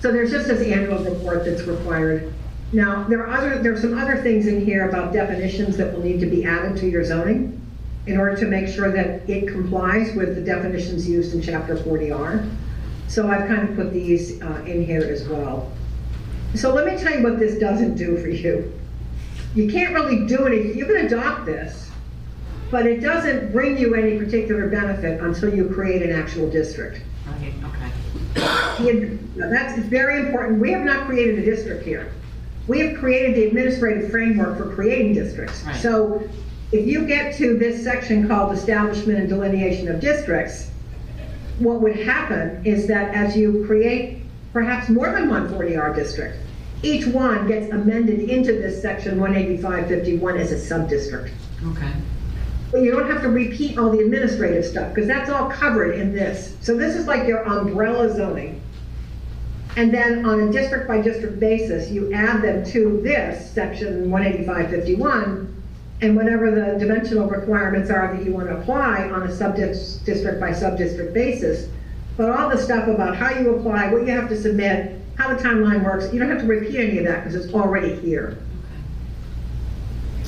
[0.00, 2.32] So there's just this annual report that's required.
[2.72, 6.02] Now, there are other, there are some other things in here about definitions that will
[6.04, 7.60] need to be added to your zoning
[8.06, 12.42] in order to make sure that it complies with the definitions used in chapter 40R.
[13.08, 15.70] So I've kind of put these uh, in here as well.
[16.54, 18.72] So let me tell you what this doesn't do for you.
[19.54, 21.90] You can't really do anything, you can adopt this,
[22.70, 27.00] but it doesn't bring you any particular benefit until you create an actual district.
[27.28, 27.52] Okay.
[28.34, 30.60] The- That's very important.
[30.60, 32.10] We have not created a district here.
[32.66, 35.62] We have created the administrative framework for creating districts.
[35.64, 35.76] Right.
[35.76, 36.28] So
[36.72, 40.70] if you get to this section called establishment and delineation of districts,
[41.58, 44.22] what would happen is that as you create
[44.52, 46.38] perhaps more than one 40R district,
[46.84, 51.34] each one gets amended into this section 18551 as a sub-district.
[51.66, 51.90] Okay.
[52.70, 56.12] But you don't have to repeat all the administrative stuff, because that's all covered in
[56.12, 56.56] this.
[56.60, 58.60] So this is like your umbrella zoning.
[59.76, 65.62] And then on a district by district basis, you add them to this, section 18551,
[66.00, 70.52] and whatever the dimensional requirements are that you want to apply on a subdistrict by
[70.52, 71.68] sub-district basis.
[72.16, 75.42] But all the stuff about how you apply, what you have to submit, how the
[75.42, 78.38] timeline works, you don't have to repeat any of that, because it's already here.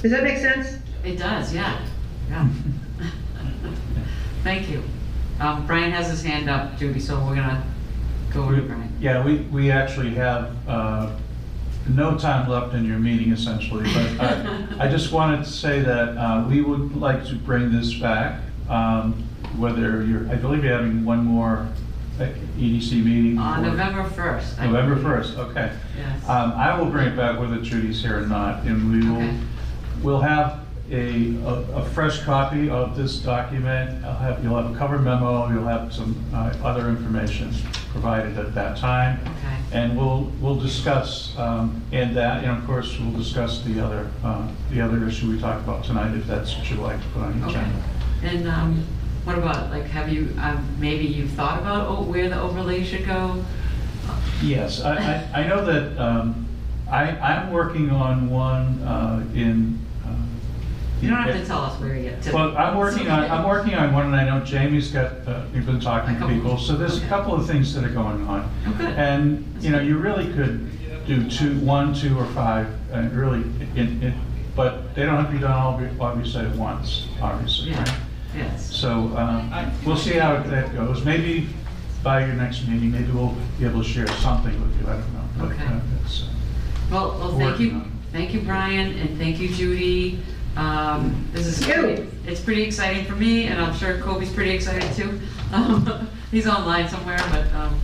[0.02, 0.78] Does that make sense?
[1.04, 1.84] It does, yeah,
[2.28, 2.48] yeah.
[4.42, 4.82] Thank you.
[5.40, 7.64] Um, Bryan has his hand up, Judy, so we're gonna
[8.32, 8.92] go over to Bryan.
[9.00, 11.16] Yeah, we, we actually have uh,
[11.88, 16.16] no time left in your meeting essentially, but I, I just wanted to say that
[16.16, 19.24] uh, we would like to bring this back, um,
[19.56, 21.68] whether you're, I believe you're having one more
[22.18, 23.38] EDC meeting.
[23.38, 24.59] On before- November first.
[24.60, 25.72] November 1st, okay.
[25.98, 26.28] Yes.
[26.28, 29.36] Um, I will bring it back whether Judy's here or not, and we will, Okay.
[30.02, 30.60] we'll have
[30.90, 31.48] a, a
[31.80, 34.05] a fresh copy of this document.
[34.05, 37.52] I'll have, you'll have a cover memo, you'll have some uh, other information
[37.90, 39.18] provided at that time.
[39.22, 39.32] Okay.
[39.72, 44.47] And we'll, we'll discuss, um, and that, and of course, we'll discuss the other, uh,
[44.70, 47.40] the other issue we talked about tonight, if that's what you'd like to put on
[47.40, 47.59] the Okay.
[47.59, 47.82] agenda.
[48.22, 48.84] And, um,
[49.27, 53.05] what about, like, have you, um, maybe you've thought about oh, where the overlay should
[53.05, 53.44] go?
[54.40, 54.97] Yes, I,
[55.35, 56.47] I, I know that, um,
[56.89, 60.15] I, I'm working on one, uh, in, uh,
[61.01, 62.32] You don't have to tell us where yet.
[62.32, 65.66] Well, I'm working on, I'm working on one, and I know Jamie's got, uh, you've
[65.66, 68.48] been talking to people, so there's a couple of things that are going on.
[68.69, 68.94] Oh, good.
[68.94, 70.70] And, you know, you really could
[71.09, 73.40] do two, one, two, or five, and really,
[73.74, 74.15] in, in,
[74.55, 78.01] but they don't have to be done all, obviously at once, obviously, Yeah, right?
[78.36, 78.74] Yes.
[78.74, 79.50] So, um,
[79.84, 81.04] we'll see how that goes.
[81.04, 81.48] Maybe
[82.02, 85.12] by your next meeting, maybe we'll be able to share something with you, I don't
[85.14, 85.20] know.
[85.38, 85.64] But, Okay.
[85.64, 86.26] uh, it's, uh,
[86.90, 87.86] Well, well, thank working you, on it.
[88.12, 90.20] thank you, Bryan, and thank you, Judy.
[90.56, 92.06] Um, This is, You.
[92.26, 95.20] it's pretty exciting for me, and I'm sure Cobi's pretty excited too.
[95.52, 97.78] Um, He's online somewhere, but um,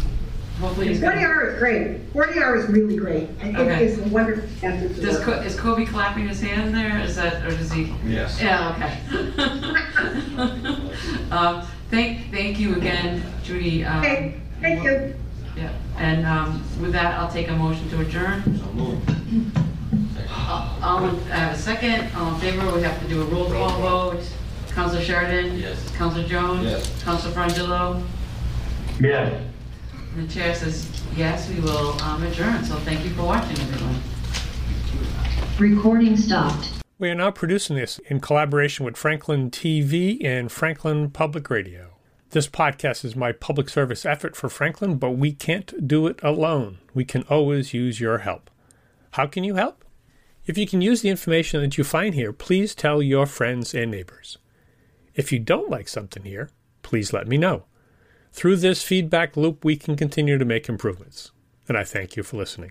[0.61, 1.01] hopefully he's.
[1.01, 2.01] Forty gonna- hours, great.
[2.13, 3.29] Forty hours, really great.
[3.41, 3.85] I think Okay.
[3.87, 5.25] it's a wonderful method to Does, work.
[5.25, 6.99] Co- is Cobi clapping his hand there?
[7.01, 7.95] Is that, or does he?
[8.05, 8.41] Yes.
[8.43, 9.33] Yeah, okay.
[11.33, 13.85] Um, Thank, thank you again, Judy.
[13.85, 15.15] Um, Okay, thank you.
[15.57, 18.43] Yeah, and um, with that, I'll take a motion to adjourn.
[18.59, 19.11] So moved.
[20.83, 23.51] All, in- I have a second, all in favor, we have to do a roll
[23.51, 24.23] call vote.
[24.71, 25.59] Councilor Sheridan?
[25.59, 25.91] Yes.
[25.97, 26.65] Councilor Jones?
[26.65, 27.03] Yes.
[27.05, 28.03] Councilor Frongillo?
[28.99, 29.43] Yes.
[30.15, 34.01] And the chair says, yes, we will um, adjourn, so thank you for watching, everyone.
[35.59, 36.82] Recording stopped.
[37.03, 41.97] We are now producing this in collaboration with Franklin TV and Franklin Public Radio.
[42.31, 46.79] This podcast is my public service effort for Franklin, but we can't do it alone.
[46.95, 48.53] We can always use your help.
[49.15, 49.85] How can you help?
[50.47, 53.91] If you can use the information that you find here, please tell your friends and
[53.91, 54.39] neighbors.
[55.17, 56.51] If you don't like something here,
[56.83, 57.65] please let me know.
[58.33, 61.33] Through this feedback loop, we can continue to make improvements.
[61.67, 62.71] And I thank you for listening.